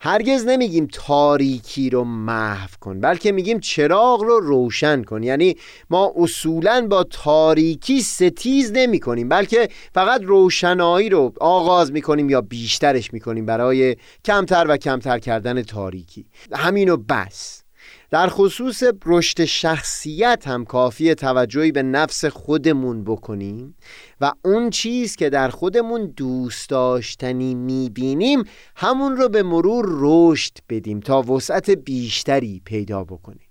هرگز 0.00 0.44
نمیگیم 0.46 0.88
تاریکی 0.92 1.90
رو 1.90 2.04
محو 2.04 2.68
کن 2.80 3.00
بلکه 3.00 3.32
میگیم 3.32 3.60
چراغ 3.60 4.22
رو 4.22 4.40
روشن 4.40 5.02
کن. 5.02 5.22
یعنی 5.22 5.56
ما 5.90 6.12
اصولا 6.16 6.86
با 6.90 7.04
تاریکی 7.04 8.02
ستیز 8.02 8.72
نمی 8.74 9.00
کنیم 9.00 9.28
بلکه 9.28 9.68
فقط 9.94 10.22
روشنایی 10.22 11.08
رو 11.08 11.32
آغاز 11.40 11.92
می‌کنیم 11.92 12.30
یا 12.30 12.40
بیشترش 12.40 13.12
می‌کنیم 13.12 13.46
برای 13.46 13.96
کمتر 14.24 14.66
و 14.68 14.76
کمتر 14.76 15.18
کردن 15.18 15.62
تاریکی. 15.62 16.26
همینو 16.52 16.96
بس. 16.96 17.67
در 18.10 18.28
خصوص 18.28 18.82
رشد 19.06 19.44
شخصیت 19.44 20.48
هم 20.48 20.64
کافی 20.64 21.14
توجهی 21.14 21.72
به 21.72 21.82
نفس 21.82 22.24
خودمون 22.24 23.04
بکنیم 23.04 23.74
و 24.20 24.32
اون 24.44 24.70
چیز 24.70 25.16
که 25.16 25.30
در 25.30 25.48
خودمون 25.48 26.06
دوست 26.16 26.70
داشتنی 26.70 27.54
می‌بینیم 27.54 28.44
همون 28.76 29.16
رو 29.16 29.28
به 29.28 29.42
مرور 29.42 29.86
رشد 29.88 30.52
بدیم 30.68 31.00
تا 31.00 31.22
وسعت 31.22 31.70
بیشتری 31.70 32.62
پیدا 32.64 33.04
بکنیم. 33.04 33.48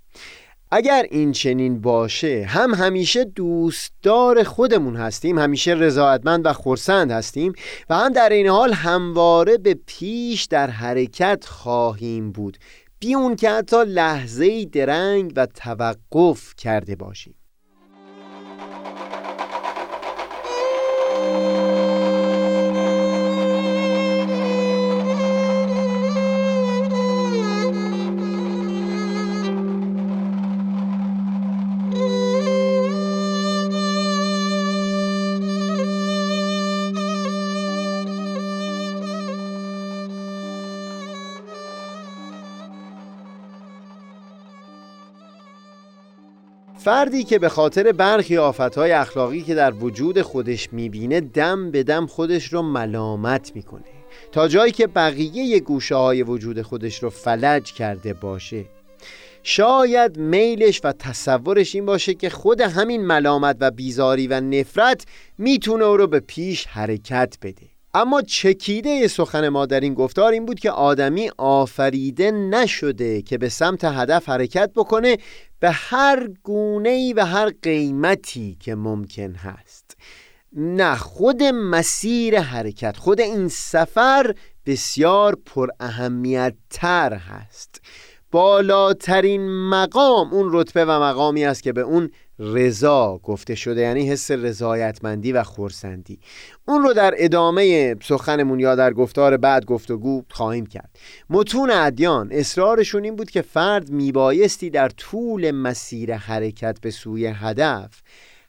اگر 0.71 1.05
این 1.11 1.31
چنین 1.31 1.81
باشه 1.81 2.45
هم 2.47 2.73
همیشه 2.73 3.23
دوستدار 3.23 4.43
خودمون 4.43 4.95
هستیم 4.95 5.39
همیشه 5.39 5.71
رضایتمند 5.71 6.45
و 6.45 6.53
خورسند 6.53 7.11
هستیم 7.11 7.53
و 7.89 7.95
هم 7.95 8.13
در 8.13 8.29
این 8.29 8.47
حال 8.47 8.73
همواره 8.73 9.57
به 9.57 9.79
پیش 9.85 10.45
در 10.45 10.69
حرکت 10.69 11.45
خواهیم 11.45 12.31
بود. 12.31 12.57
بی 12.99 13.15
اون 13.15 13.35
که 13.35 13.49
حتی 13.49 13.83
لحظه 13.87 14.65
درنگ 14.65 15.33
و 15.35 15.45
توقف 15.45 16.55
کرده 16.55 16.95
باشیم. 16.95 17.36
فردی 46.87 47.23
که 47.23 47.39
به 47.39 47.49
خاطر 47.49 47.91
برخی 47.91 48.37
آفتهای 48.37 48.91
اخلاقی 48.91 49.41
که 49.41 49.55
در 49.55 49.73
وجود 49.73 50.21
خودش 50.21 50.73
می‌بینه 50.73 51.21
دم 51.21 51.71
به 51.71 51.83
دم 51.83 52.05
خودش 52.05 52.53
رو 52.53 52.61
ملامت 52.61 53.51
می‌کنه. 53.55 53.83
تا 54.31 54.47
جایی 54.47 54.71
که 54.71 54.87
بقیه 54.87 55.59
گوشه 55.59 55.95
های 55.95 56.23
وجود 56.23 56.61
خودش 56.61 57.03
رو 57.03 57.09
فلج 57.09 57.73
کرده 57.73 58.13
باشه. 58.13 58.65
شاید 59.43 60.17
میلش 60.17 60.81
و 60.83 60.91
تصورش 60.91 61.75
این 61.75 61.85
باشه 61.85 62.13
که 62.13 62.29
خود 62.29 62.61
همین 62.61 63.05
ملامت 63.05 63.57
و 63.59 63.71
بیزاری 63.71 64.27
و 64.27 64.41
نفرت 64.41 65.05
می‌تونه 65.37 65.85
او 65.85 65.97
رو 65.97 66.07
به 66.07 66.19
پیش 66.19 66.67
حرکت 66.67 67.37
بده. 67.41 67.76
اما 67.93 68.21
چکیده 68.21 69.07
سخن 69.07 69.49
ما 69.49 69.65
در 69.65 69.79
این 69.79 69.93
گفتار 69.93 70.31
این 70.31 70.45
بود 70.45 70.59
که 70.59 70.71
آدمی 70.71 71.29
آفریده 71.37 72.31
نشده 72.31 73.21
که 73.21 73.37
به 73.37 73.49
سمت 73.49 73.83
هدف 73.83 74.29
حرکت 74.29 74.71
بکنه 74.75 75.17
به 75.59 75.71
هر 75.71 76.27
گونه 76.43 77.13
و 77.15 77.25
هر 77.25 77.51
قیمتی 77.61 78.57
که 78.59 78.75
ممکن 78.75 79.35
هست. 79.35 79.97
نه 80.53 80.95
خود 80.95 81.43
مسیر 81.43 82.39
حرکت 82.39 82.97
خود 82.97 83.21
این 83.21 83.47
سفر 83.47 84.35
بسیار 84.65 85.37
پر 85.45 85.69
اهمیت 85.79 86.55
تر 86.69 87.13
هست. 87.13 87.81
بالاترین 88.31 89.49
مقام 89.69 90.33
اون 90.33 90.49
رتبه 90.51 90.85
و 90.85 90.91
مقامی 91.03 91.45
است 91.45 91.63
که 91.63 91.73
به 91.73 91.81
اون 91.81 92.09
رضا 92.39 93.19
گفته 93.23 93.55
شده 93.55 93.81
یعنی 93.81 94.09
حس 94.09 94.31
رضایتمندی 94.31 95.31
و 95.31 95.43
خورسندی 95.43 96.19
اون 96.67 96.83
رو 96.83 96.93
در 96.93 97.13
ادامه 97.17 97.95
سخنمون 98.03 98.59
یا 98.59 98.75
در 98.75 98.93
گفتار 98.93 99.37
بعد 99.37 99.65
گفتگو 99.65 100.23
خواهیم 100.29 100.65
کرد. 100.65 100.89
متون 101.29 101.71
ادیان 101.71 102.29
اصرارشون 102.31 103.03
این 103.03 103.15
بود 103.15 103.29
که 103.29 103.41
فرد 103.41 103.89
میبایستی 103.89 104.69
در 104.69 104.89
طول 104.89 105.51
مسیر 105.51 106.13
حرکت 106.15 106.81
به 106.81 106.91
سوی 106.91 107.27
هدف 107.27 108.01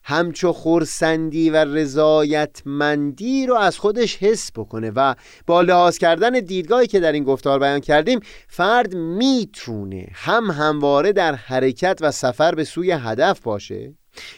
همچو 0.02 0.52
خورسندی 0.52 1.50
و 1.50 1.56
رضایتمندی 1.56 3.46
رو 3.46 3.54
از 3.54 3.78
خودش 3.78 4.16
حس 4.16 4.50
بکنه 4.52 4.90
و 4.90 5.14
با 5.46 5.60
لحاظ 5.60 5.98
کردن 5.98 6.30
دیدگاهی 6.30 6.86
که 6.86 7.00
در 7.00 7.12
این 7.12 7.24
گفتار 7.24 7.58
بیان 7.58 7.80
کردیم 7.80 8.20
فرد 8.48 8.94
می‌تونه 8.96 10.06
هم 10.12 10.50
همواره 10.50 11.12
در 11.12 11.34
حرکت 11.34 11.98
و 12.00 12.10
سفر 12.10 12.54
به 12.54 12.64
سوی 12.64 12.90
هدف 12.90 13.40
باشه 13.40 13.94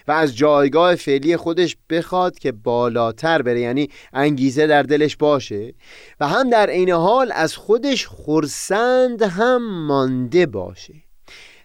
و 0.08 0.12
از 0.12 0.36
جایگاه 0.36 0.94
فعلی 0.94 1.36
خودش 1.36 1.76
بخواد 1.90 2.38
که 2.38 2.52
بالاتر 2.52 3.42
بره 3.42 3.61
یعنی 3.61 3.88
انگیزه 4.12 4.66
در 4.66 4.82
دلش 4.82 5.16
باشه 5.16 5.74
و 6.20 6.28
هم 6.28 6.50
در 6.50 6.70
عین 6.70 6.90
حال 6.90 7.32
از 7.34 7.56
خودش 7.56 8.06
خورسند 8.06 9.22
هم 9.22 9.86
مانده 9.86 10.46
باشه. 10.46 10.94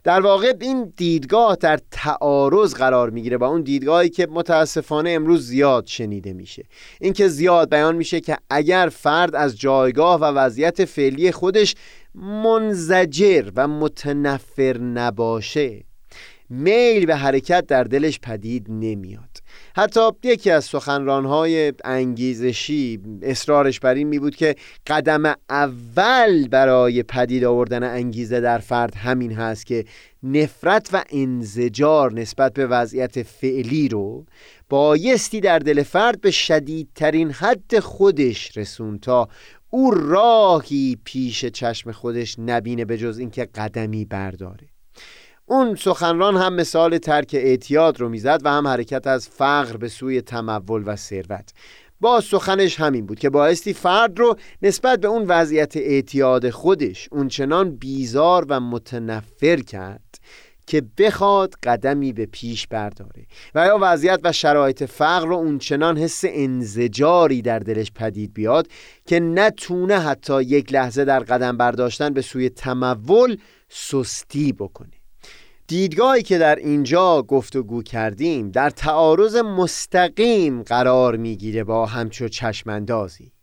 در 0.06 0.22
واقع 0.22 0.54
این 0.62 0.94
دیدگاه 0.98 1.56
در 1.56 1.80
تعارض 1.92 2.74
قرار 2.74 3.10
می‌گیره 3.10 3.38
با 3.38 3.48
اون 3.48 3.62
دیدگاهی 3.62 4.10
که 4.10 4.28
متاسفانه 4.32 5.10
امروز 5.10 5.48
زیاد 5.48 5.88
شنیده 5.88 6.34
میشه. 6.34 6.64
اینکه 7.02 7.28
زیاد 7.28 7.70
بیان 7.70 7.96
میشه 7.96 8.20
که 8.20 8.38
اگر 8.50 8.90
فرد 8.94 9.36
از 9.36 9.60
جایگاه 9.60 10.20
و 10.20 10.24
وضعیت 10.24 10.86
فعلی 10.86 11.32
خودش 11.32 11.76
منزجر 12.16 13.50
و 13.56 13.68
متنفر 13.68 14.78
نباشه 14.78 15.84
میل 16.50 17.06
به 17.06 17.16
حرکت 17.16 17.68
در 17.68 17.84
دلش 17.84 18.20
پدید 18.20 18.66
نمیاد. 18.70 19.30
حتی 19.76 20.02
یکی 20.24 20.52
از 20.52 20.66
سخنرانهای 20.66 21.74
انگیزشی 21.84 23.00
اصرارش 23.22 23.80
بر 23.80 23.94
این 23.94 24.08
می 24.08 24.20
بود 24.20 24.36
که 24.36 24.56
قدم 24.88 25.36
اول 25.50 26.48
برای 26.48 27.04
پدید 27.04 27.44
آوردن 27.44 27.84
انگیزه 27.84 28.40
در 28.42 28.58
فرد 28.58 28.96
همین 28.96 29.32
هست 29.32 29.66
که 29.66 29.86
نفرت 30.24 30.90
و 30.94 31.04
انزجار 31.10 32.14
نسبت 32.14 32.54
به 32.54 32.68
وضعیت 32.68 33.24
فعلی 33.24 33.88
رو 33.88 34.26
بایستی 34.70 35.42
در 35.42 35.60
دل 35.60 35.84
فرد 35.84 36.22
به 36.22 36.32
شدیدترین 36.32 37.32
حد 37.32 37.80
خودش 37.80 38.58
رسون 38.58 39.00
تا 39.00 39.30
او 39.70 39.92
راهی 39.92 40.98
پیش 41.04 41.46
چشم 41.46 41.92
خودش 41.92 42.40
نبینه 42.40 42.86
به 42.86 42.98
جز 42.98 43.18
اینکه 43.18 43.46
قدمی 43.46 44.06
برداره. 44.06 44.75
اون 45.48 45.76
سخنران 45.76 46.38
هم 46.38 46.54
مثال 46.54 46.98
ترک 46.98 47.30
اعتیاد 47.34 48.00
رو 48.00 48.10
می‌زد 48.10 48.42
و 48.44 48.50
هم 48.50 48.68
حرکت 48.68 49.08
از 49.08 49.28
فقر 49.28 49.78
به 49.78 49.88
سوی 49.88 50.22
تمول 50.22 50.84
و 50.86 50.96
ثروت. 50.96 51.54
با 52.02 52.22
سخنش 52.22 52.80
همین 52.80 53.06
بود 53.06 53.20
که 53.20 53.30
بایستی 53.30 53.74
فرد 53.74 54.20
رو 54.20 54.36
نسبت 54.62 55.00
به 55.00 55.08
اون 55.08 55.26
وضعیت 55.28 55.78
اعتیاد 55.78 56.50
خودش 56.50 57.08
اونچنان 57.12 57.76
بیزار 57.76 58.46
و 58.50 58.60
متنفر 58.60 59.56
کرد 59.56 60.02
که 60.68 60.84
بخواد 60.98 61.54
قدمی 61.64 62.14
به 62.14 62.26
پیش 62.26 62.68
برداره. 62.68 63.26
و 63.56 63.66
یا 63.66 63.78
وضعیت 63.82 64.20
و 64.24 64.32
شرایط 64.32 64.84
فقر 64.84 65.28
رو 65.28 65.36
اونچنان 65.36 65.98
حس 65.98 66.22
انزجاری 66.28 67.42
در 67.42 67.60
دلش 67.60 67.92
پدید 67.92 68.34
بیاد 68.34 68.68
که 69.06 69.20
نتونه 69.20 70.00
حتی 70.00 70.44
یک 70.44 70.74
لحظه 70.74 71.06
در 71.06 71.20
قدم 71.20 71.58
برداشتن 71.58 72.14
به 72.14 72.22
سوی 72.22 72.50
تمول 72.50 73.38
سستی 73.70 74.54
بکنه. 74.54 74.95
دیدگاهی 75.68 76.24
که 76.24 76.38
در 76.38 76.56
اینجا 76.56 77.22
گفتگو 77.22 77.84
کردیم 77.84 78.52
در 78.52 78.70
تعارض 78.70 79.36
مستقیم 79.36 80.64
قرار 80.64 81.16
می‌گیره 81.18 81.64
با 81.64 81.86
همچو 81.86 82.28
چشماندازی. 82.28 83.35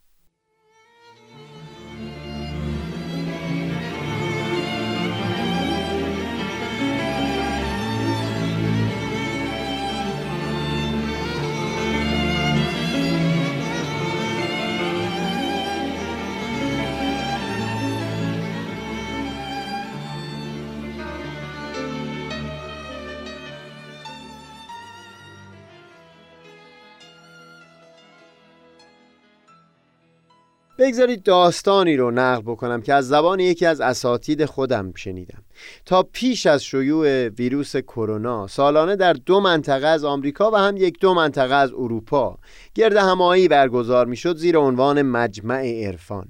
بگذارید 30.83 31.22
داستانی 31.22 31.97
رو 31.97 32.11
نقل 32.11 32.43
بکنم 32.43 32.83
که 32.83 32.95
از 32.95 33.09
زبان 33.09 33.41
یکی 33.41 33.66
از 33.66 33.80
اساتید 33.80 34.45
خودم 34.45 34.93
شنیدم. 34.95 35.43
تا 35.87 36.03
پیش 36.03 36.47
از 36.47 36.64
شیوع 36.64 37.28
ویروس 37.28 37.76
کرونا 37.76 38.47
سالانه 38.47 38.97
در 38.97 39.12
دو 39.12 39.41
منطقه 39.41 39.87
از 39.87 40.05
آمریکا 40.05 40.51
و 40.51 40.57
هم 40.57 40.76
یک 40.76 41.01
دو 41.01 41.14
منطقه 41.14 41.55
از 41.55 41.72
اروپا 41.72 42.39
گرد 42.74 42.97
همایی 42.97 43.49
برگزار 43.49 44.07
می‌شد 44.07 44.37
زیر 44.37 44.59
عنوان 44.59 45.03
مجمع 45.03 45.85
عرفان. 45.87 46.28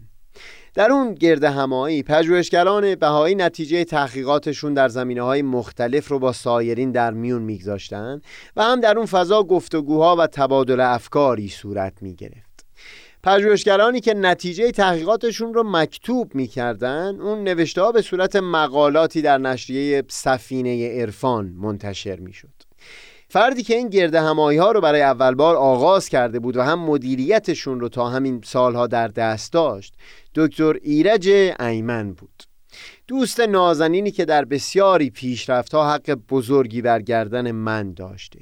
در 0.74 0.92
اون 0.92 1.14
گرد 1.14 1.44
همایی 1.44 2.02
پژوهشگران 2.02 2.94
بهایی 2.94 3.34
نتیجه 3.34 3.84
تحقیقاتشون 3.84 4.74
در 4.74 4.88
زمینه 4.88 5.22
های 5.22 5.42
مختلف 5.42 6.08
رو 6.08 6.18
با 6.18 6.32
سایرین 6.32 6.92
در 6.92 7.10
میون 7.10 7.42
میگذاشتن 7.42 8.20
و 8.56 8.62
هم 8.62 8.80
در 8.80 8.96
اون 8.96 9.06
فضا 9.06 9.42
گفتگوها 9.42 10.16
و 10.16 10.26
تبادل 10.26 10.80
افکاری 10.80 11.48
صورت 11.48 12.02
می 12.02 12.14
پژوهشگرانی 13.24 14.00
که 14.00 14.14
نتیجه 14.14 14.70
تحقیقاتشون 14.70 15.54
رو 15.54 15.62
مکتوب 15.66 16.34
می‌کردن 16.34 17.20
اون 17.20 17.44
نوشته 17.44 17.82
ها 17.82 17.92
به 17.92 18.02
صورت 18.02 18.36
مقالاتی 18.36 19.22
در 19.22 19.38
نشریه 19.38 20.02
سفینه 20.08 21.00
عرفان 21.00 21.46
منتشر 21.46 22.16
می‌شد. 22.16 22.48
فردی 23.28 23.62
که 23.62 23.76
این 23.76 23.88
گرده 23.88 24.20
همایی 24.20 24.58
ها 24.58 24.72
رو 24.72 24.80
برای 24.80 25.02
اول 25.02 25.34
بار 25.34 25.56
آغاز 25.56 26.08
کرده 26.08 26.38
بود 26.38 26.56
و 26.56 26.62
هم 26.62 26.78
مدیریتشون 26.78 27.80
رو 27.80 27.88
تا 27.88 28.08
همین 28.08 28.40
سالها 28.44 28.86
در 28.86 29.08
دست 29.08 29.52
داشت 29.52 29.94
دکتر 30.34 30.76
ایرج 30.82 31.28
ایمن 31.60 32.12
بود. 32.12 32.42
دوست 33.06 33.40
نازنینی 33.40 34.10
که 34.10 34.24
در 34.24 34.44
بسیاری 34.44 35.10
پیشرفت 35.10 35.74
ها 35.74 35.92
حق 35.92 36.10
بزرگی 36.10 36.82
بر 36.82 37.02
گردن 37.02 37.50
من 37.50 37.92
داشته. 37.92 38.38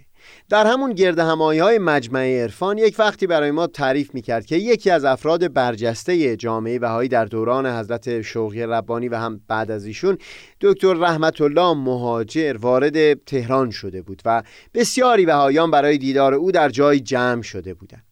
در 0.48 0.66
همون 0.66 0.92
گرد 0.92 1.18
همایی 1.18 1.60
های 1.60 1.78
مجمع 1.78 2.42
عرفان 2.42 2.78
یک 2.78 2.96
وقتی 2.98 3.26
برای 3.26 3.50
ما 3.50 3.66
تعریف 3.66 4.14
می‌کرد 4.14 4.46
که 4.46 4.56
یکی 4.56 4.90
از 4.90 5.04
افراد 5.04 5.52
برجسته 5.52 6.36
جامعه 6.36 6.78
بهایی 6.78 7.08
در 7.08 7.24
دوران 7.24 7.66
حضرت 7.66 8.22
شوقی 8.22 8.62
ربانی 8.62 9.08
و 9.08 9.16
هم 9.16 9.40
بعد 9.48 9.70
از 9.70 9.84
ایشون 9.84 10.18
دکتر 10.60 10.94
رحمت 10.94 11.40
الله 11.40 11.74
مهاجر 11.74 12.56
وارد 12.60 13.24
تهران 13.24 13.70
شده 13.70 14.02
بود 14.02 14.22
و 14.24 14.42
بسیاری 14.74 15.26
بهایان 15.26 15.70
برای 15.70 15.98
دیدار 15.98 16.34
او 16.34 16.52
در 16.52 16.68
جای 16.68 17.00
جمع 17.00 17.42
شده 17.42 17.74
بودند. 17.74 18.04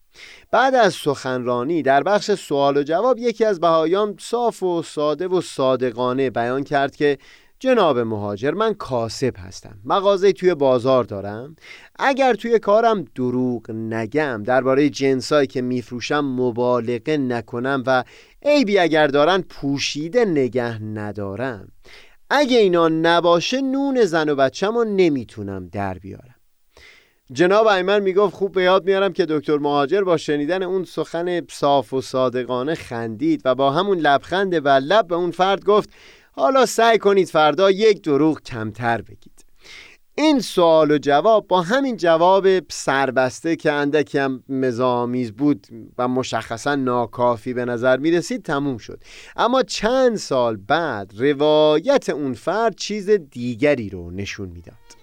بعد 0.50 0.74
از 0.74 0.94
سخنرانی 0.94 1.82
در 1.82 2.02
بخش 2.02 2.30
سوال 2.30 2.76
و 2.76 2.82
جواب 2.82 3.18
یکی 3.18 3.44
از 3.44 3.60
بهایان 3.60 4.16
صاف 4.20 4.62
و 4.62 4.82
ساده 4.82 5.28
و 5.28 5.40
صادقانه 5.40 6.30
بیان 6.30 6.64
کرد 6.64 6.96
که 6.96 7.18
جناب 7.60 7.98
مهاجر 7.98 8.50
من 8.50 8.74
کاسب 8.74 9.34
هستم. 9.38 9.78
مغازه 9.84 10.32
توی 10.32 10.54
بازار 10.54 11.04
دارم. 11.04 11.56
اگر 11.98 12.34
توی 12.34 12.58
کارم 12.58 13.04
دروغ 13.14 13.70
نگم 13.70 14.42
درباره 14.46 14.90
جنسایی 14.90 15.46
که 15.46 15.62
میفروشم 15.62 16.20
مبالغه 16.20 17.16
نکنم 17.16 17.82
و 17.86 18.04
عیبی 18.42 18.78
اگر 18.78 19.06
دارن 19.06 19.42
پوشیده 19.42 20.24
نگه 20.24 20.82
ندارم. 20.82 21.68
اگه 22.30 22.58
اینا 22.58 22.88
نباشه 22.88 23.60
نون 23.60 24.04
زن 24.04 24.28
و 24.28 24.34
بچم 24.34 24.74
رو 24.74 24.84
نمی‌تونم 24.84 25.68
در 25.68 25.94
بیارم. 25.94 26.34
جناب 27.32 27.66
ایمن 27.66 28.02
می‌گفت 28.02 28.34
خوب 28.34 28.52
به 28.52 28.62
یاد 28.62 28.84
میارم 28.84 29.12
که 29.12 29.26
دکتر 29.26 29.56
مهاجر 29.58 30.02
با 30.02 30.16
شنیدن 30.16 30.62
اون 30.62 30.84
سخن 30.84 31.40
صاف 31.50 31.92
و 31.92 32.00
صادقانه 32.00 32.74
خندید 32.74 33.42
و 33.44 33.54
با 33.54 33.70
همون 33.70 33.98
لبخند 33.98 34.66
و 34.66 34.68
لب 34.68 35.06
به 35.06 35.14
اون 35.14 35.30
فرد 35.30 35.64
گفت 35.64 35.90
حالا 36.38 36.66
سعی 36.66 36.98
کنید 36.98 37.28
فردا 37.28 37.70
یک 37.70 38.02
دروغ 38.02 38.42
کمتر 38.42 39.02
بگید. 39.02 39.44
این 40.14 40.40
سوال 40.40 40.90
و 40.90 40.98
جواب 40.98 41.48
با 41.48 41.62
همین 41.62 41.96
جواب 41.96 42.70
سربسته 42.70 43.56
که 43.56 43.72
اندکی 43.72 44.18
هم 44.18 44.44
مزامیز 44.48 45.32
بود 45.32 45.66
و 45.98 46.08
مشخصا 46.08 46.74
ناکافی 46.74 47.54
به 47.54 47.64
نظر 47.64 47.96
می 47.96 48.10
رسید 48.10 48.42
تموم 48.42 48.78
شد. 48.78 49.00
اما 49.36 49.62
چند 49.62 50.16
سال 50.16 50.56
بعد 50.56 51.12
روایت 51.18 52.08
اون 52.10 52.34
فرد 52.34 52.74
چیز 52.74 53.10
دیگری 53.10 53.90
رو 53.90 54.10
نشون 54.10 54.48
می‌داد. 54.48 54.97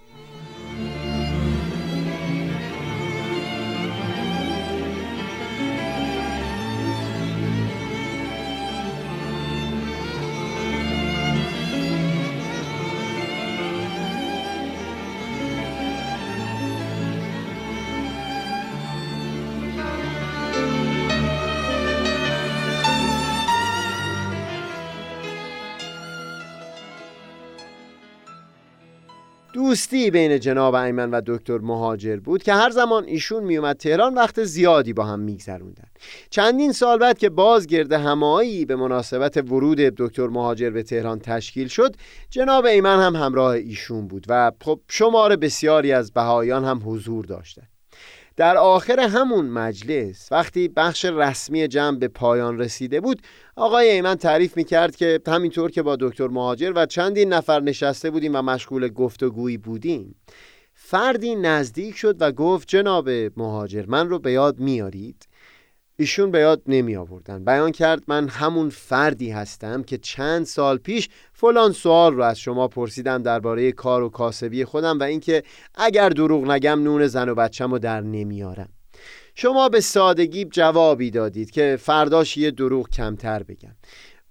دوستی 29.76 30.12
بین 30.12 30.40
جناب 30.40 30.76
ایمن 30.76 31.12
و 31.12 31.22
دکتر 31.26 31.58
مهاجر 31.58 32.20
بود 32.20 32.44
که 32.44 32.54
هر 32.54 32.70
زمان 32.70 33.04
ایشون 33.04 33.44
میومد 33.44 33.78
تهران 33.78 34.14
وقت 34.14 34.44
زیادی 34.44 34.94
با 34.94 35.04
هم 35.04 35.20
میگذروندن. 35.20 35.88
چندین 36.30 36.72
سال 36.72 36.98
بعد 36.98 37.18
که 37.18 37.30
باز 37.30 37.68
گرد 37.68 37.92
همایی 37.92 38.66
به 38.66 38.76
مناسبت 38.76 39.38
ورود 39.38 39.78
دکتر 39.78 40.28
مهاجر 40.28 40.70
به 40.70 40.84
تهران 40.84 41.20
تشکیل 41.20 41.68
شد 41.68 41.96
جناب 42.30 42.66
ایمن 42.66 43.00
هم 43.00 43.16
همراه 43.16 43.52
ایشون 43.52 44.08
بود 44.08 44.26
و 44.30 44.52
خب 44.62 44.80
شمار 44.90 45.36
بسیاری 45.36 45.92
از 45.92 46.14
بهایان 46.14 46.66
هم 46.66 46.82
حضور 46.86 47.26
داشتند. 47.26 47.75
در 48.38 48.58
آخر 48.58 49.00
همون 49.00 49.46
مجلس 49.46 50.32
وقتی 50.32 50.68
بخش 50.68 51.06
رسمی 51.06 51.68
جمع 51.68 51.98
به 51.98 52.08
پایان 52.08 52.60
رسیده 52.60 53.02
بود 53.02 53.22
آقای 53.56 53.90
ایمن 53.90 54.16
تعریف 54.16 54.58
می‌کرد 54.58 54.96
که 54.96 55.20
همینطور 55.28 55.72
که 55.72 55.82
با 55.82 55.96
دکتر 56.00 56.28
مهاجر 56.28 56.74
و 56.76 56.86
چندین 56.86 57.34
نفر 57.34 57.60
نشسته 57.60 58.10
بودیم 58.10 58.36
و 58.36 58.42
مشغول 58.42 58.88
گفتگویی 58.88 59.58
بودیم 59.58 60.16
فردی 60.74 61.36
نزدیک 61.36 61.98
شد 61.98 62.16
و 62.20 62.32
گفت 62.32 62.68
جناب 62.68 63.10
مهاجر 63.38 63.86
من 63.88 64.10
رو 64.10 64.20
به 64.20 64.32
یاد 64.32 64.60
میارید 64.60 65.28
ایشون 65.98 66.32
به 66.32 66.40
یاد 66.40 66.62
نمی 66.68 66.96
آوردن. 66.96 67.46
بیان 67.46 67.72
کرد 67.72 68.04
من 68.08 68.28
همون 68.28 68.70
فردی 68.70 69.30
هستم 69.30 69.84
که 69.84 69.98
چند 69.98 70.46
سال 70.46 70.78
پیش 70.78 71.10
فلان 71.34 71.72
سوال 71.72 72.14
رو 72.14 72.24
از 72.24 72.40
شما 72.40 72.68
پرسیدم 72.68 73.24
درباره 73.24 73.72
کار 73.72 74.04
و 74.04 74.10
کاسبی 74.10 74.66
خودم 74.66 75.00
و 75.00 75.04
اینکه 75.04 75.44
اگر 75.76 76.10
دروغ 76.10 76.52
نگم 76.52 76.84
نون 76.84 77.08
زن 77.08 77.30
و 77.30 77.36
بچم 77.36 77.72
رو 77.72 77.80
در 77.80 78.02
نمیارم 78.02 78.70
شما 79.36 79.70
به 79.70 79.82
سادگی 79.82 80.46
جوابی 80.46 81.12
دادید 81.12 81.52
که 81.52 81.78
فرداش 81.82 82.38
یه 82.38 82.52
دروغ 82.52 82.90
کمتر 82.90 83.44
بگم 83.44 83.76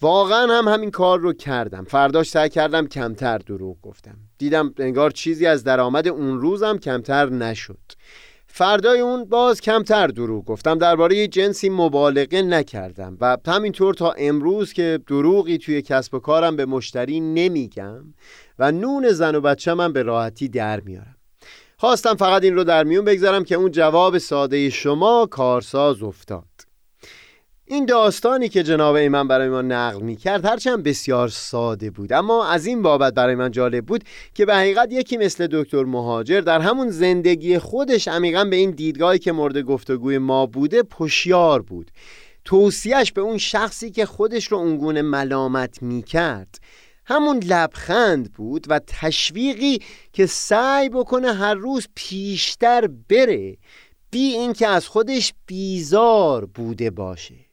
واقعا 0.01 0.59
هم 0.59 0.69
همین 0.69 0.91
کار 0.91 1.21
رو 1.21 1.33
کردم. 1.33 1.85
فرداش 1.85 2.29
سعی 2.29 2.49
کردم 2.49 2.87
کمتر 2.87 3.39
دروغ 3.39 3.77
گفتم. 3.83 4.17
دیدم 4.39 4.75
انگار 4.79 5.11
چیزی 5.11 5.47
از 5.47 5.65
درآمد 5.65 6.09
اون 6.09 6.41
روزم 6.41 6.79
کمتر 6.79 7.31
نشد. 7.31 7.79
فردای 8.57 9.01
اون 9.01 9.25
باز 9.25 9.61
کمتر 9.61 10.07
دروغ 10.07 10.45
گفتم. 10.45 10.79
درباره 10.79 11.27
جنسی 11.29 11.69
مبالغه 11.69 12.43
نکردم 12.43 13.17
و 13.21 13.37
همینطور 13.47 13.95
تا 13.95 14.11
امروز 14.19 14.73
که 14.73 15.01
دروغی 15.07 15.59
توی 15.59 15.83
کسب 15.83 16.15
و 16.15 16.19
کارم 16.19 16.57
به 16.57 16.67
مشتری 16.67 17.21
نمیگم 17.21 18.05
و 18.59 18.73
نون 18.73 19.11
زن 19.11 19.35
و 19.35 19.41
بچه 19.41 19.75
من 19.75 19.93
به 19.93 20.03
راحتی 20.03 20.49
در 20.49 20.81
میارم. 20.81 21.17
خواستم 21.77 22.15
فقط 22.15 22.45
این 22.45 22.55
رو 22.55 22.65
در 22.65 22.85
میون 22.85 23.05
بگذارم 23.05 23.45
که 23.45 23.55
اون 23.55 23.71
جواب 23.71 24.19
ساده 24.19 24.71
شما 24.71 25.27
کارساز 25.31 26.03
افتاد. 26.03 26.54
این 27.67 27.87
داستانی 27.87 28.49
که 28.49 28.63
جناب 28.63 28.95
ایمن 28.95 29.29
برای 29.29 29.49
ما 29.49 29.63
نقل 29.63 30.03
می 30.03 30.17
کرد 30.17 30.45
هرچند 30.45 30.83
بسیار 30.83 31.29
ساده 31.29 31.91
بود. 31.91 32.13
اما 32.13 32.47
از 32.47 32.67
این 32.67 32.83
بابت 32.83 33.15
برای 33.15 33.35
من 33.35 33.51
جالب 33.51 33.87
بود 33.87 34.05
که 34.35 34.47
به 34.47 34.55
حقیقت 34.55 34.93
یکی 34.93 35.17
مثل 35.17 35.49
دکتر 35.53 35.85
مهاجر 35.85 36.41
در 36.41 36.61
همون 36.61 36.91
زندگی 36.91 37.59
خودش 37.59 38.09
عمیقا 38.09 38.45
به 38.45 38.57
این 38.57 38.71
دیدگاهی 38.71 39.19
که 39.19 39.33
مورد 39.33 39.59
گفتگوی 39.59 40.19
ما 40.19 40.47
بوده 40.47 40.83
پشیار 40.83 41.63
بود. 41.63 41.91
توصیهش 42.45 43.13
به 43.13 43.21
اون 43.21 43.39
شخصی 43.39 43.91
که 43.91 44.07
خودش 44.07 44.47
رو 44.47 44.59
اونگونه 44.59 45.03
ملامت 45.03 45.83
می 45.83 46.03
کرد 46.03 46.59
همون 47.07 47.39
لبخند 47.39 48.33
بود 48.33 48.67
و 48.69 48.81
تشویقی 48.87 49.79
که 50.13 50.27
سعی 50.27 50.89
بکنه 50.89 51.33
هر 51.33 51.55
روز 51.55 51.89
پیشتر 51.95 52.89
بره 53.09 53.57
بی 54.11 54.19
اینکه 54.19 54.69
از 54.69 54.89
خودش 54.89 55.35
بیزار 55.47 56.45
بوده 56.45 56.91
باشه. 56.91 57.44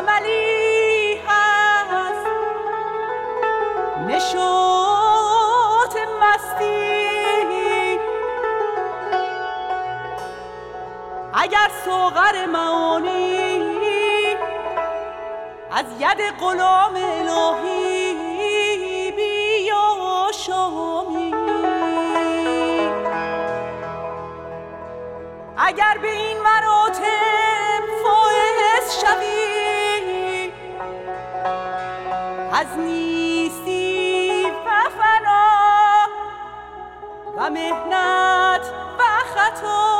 و 0.00 0.02
ملی 0.02 1.20
هست. 1.28 2.26
نشوت 4.08 5.96
مستی. 6.20 8.00
اگر 11.34 11.70
سوغر 11.84 12.46
معانی 12.46 14.36
از 15.70 15.86
ید 16.00 16.20
غلام 16.40 16.94
الهی 16.94 17.90
اگر 25.56 25.98
به 26.02 26.10
این 26.10 26.38
مراتب 26.38 27.19
از 32.60 32.78
نیستی 32.78 34.44
و 34.44 34.90
فنا 34.90 35.46
و 37.36 37.50
مهنت 37.50 38.60
و 38.98 39.02
خطا. 39.34 39.99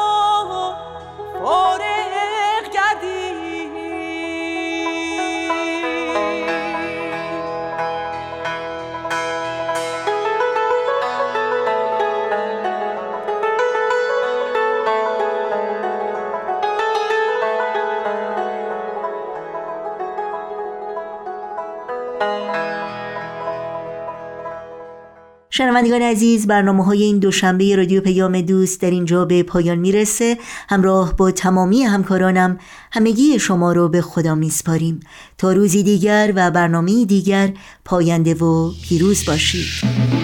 شنوندگان 25.60 26.02
عزیز 26.02 26.46
برنامه 26.46 26.84
های 26.84 27.02
این 27.02 27.18
دوشنبه 27.18 27.76
رادیو 27.76 28.00
پیام 28.00 28.40
دوست 28.40 28.80
در 28.80 28.90
اینجا 28.90 29.24
به 29.24 29.42
پایان 29.42 29.78
می‌رسه. 29.78 30.38
همراه 30.68 31.16
با 31.16 31.30
تمامی 31.30 31.82
همکارانم 31.82 32.58
همگی 32.92 33.38
شما 33.38 33.72
رو 33.72 33.88
به 33.88 34.02
خدا 34.02 34.34
میسپاریم. 34.34 35.00
تا 35.38 35.52
روزی 35.52 35.82
دیگر 35.82 36.32
و 36.36 36.50
برنامه 36.50 37.04
دیگر 37.04 37.52
پاینده 37.84 38.34
و 38.34 38.70
پیروز 38.88 39.24
باشید. 39.26 40.19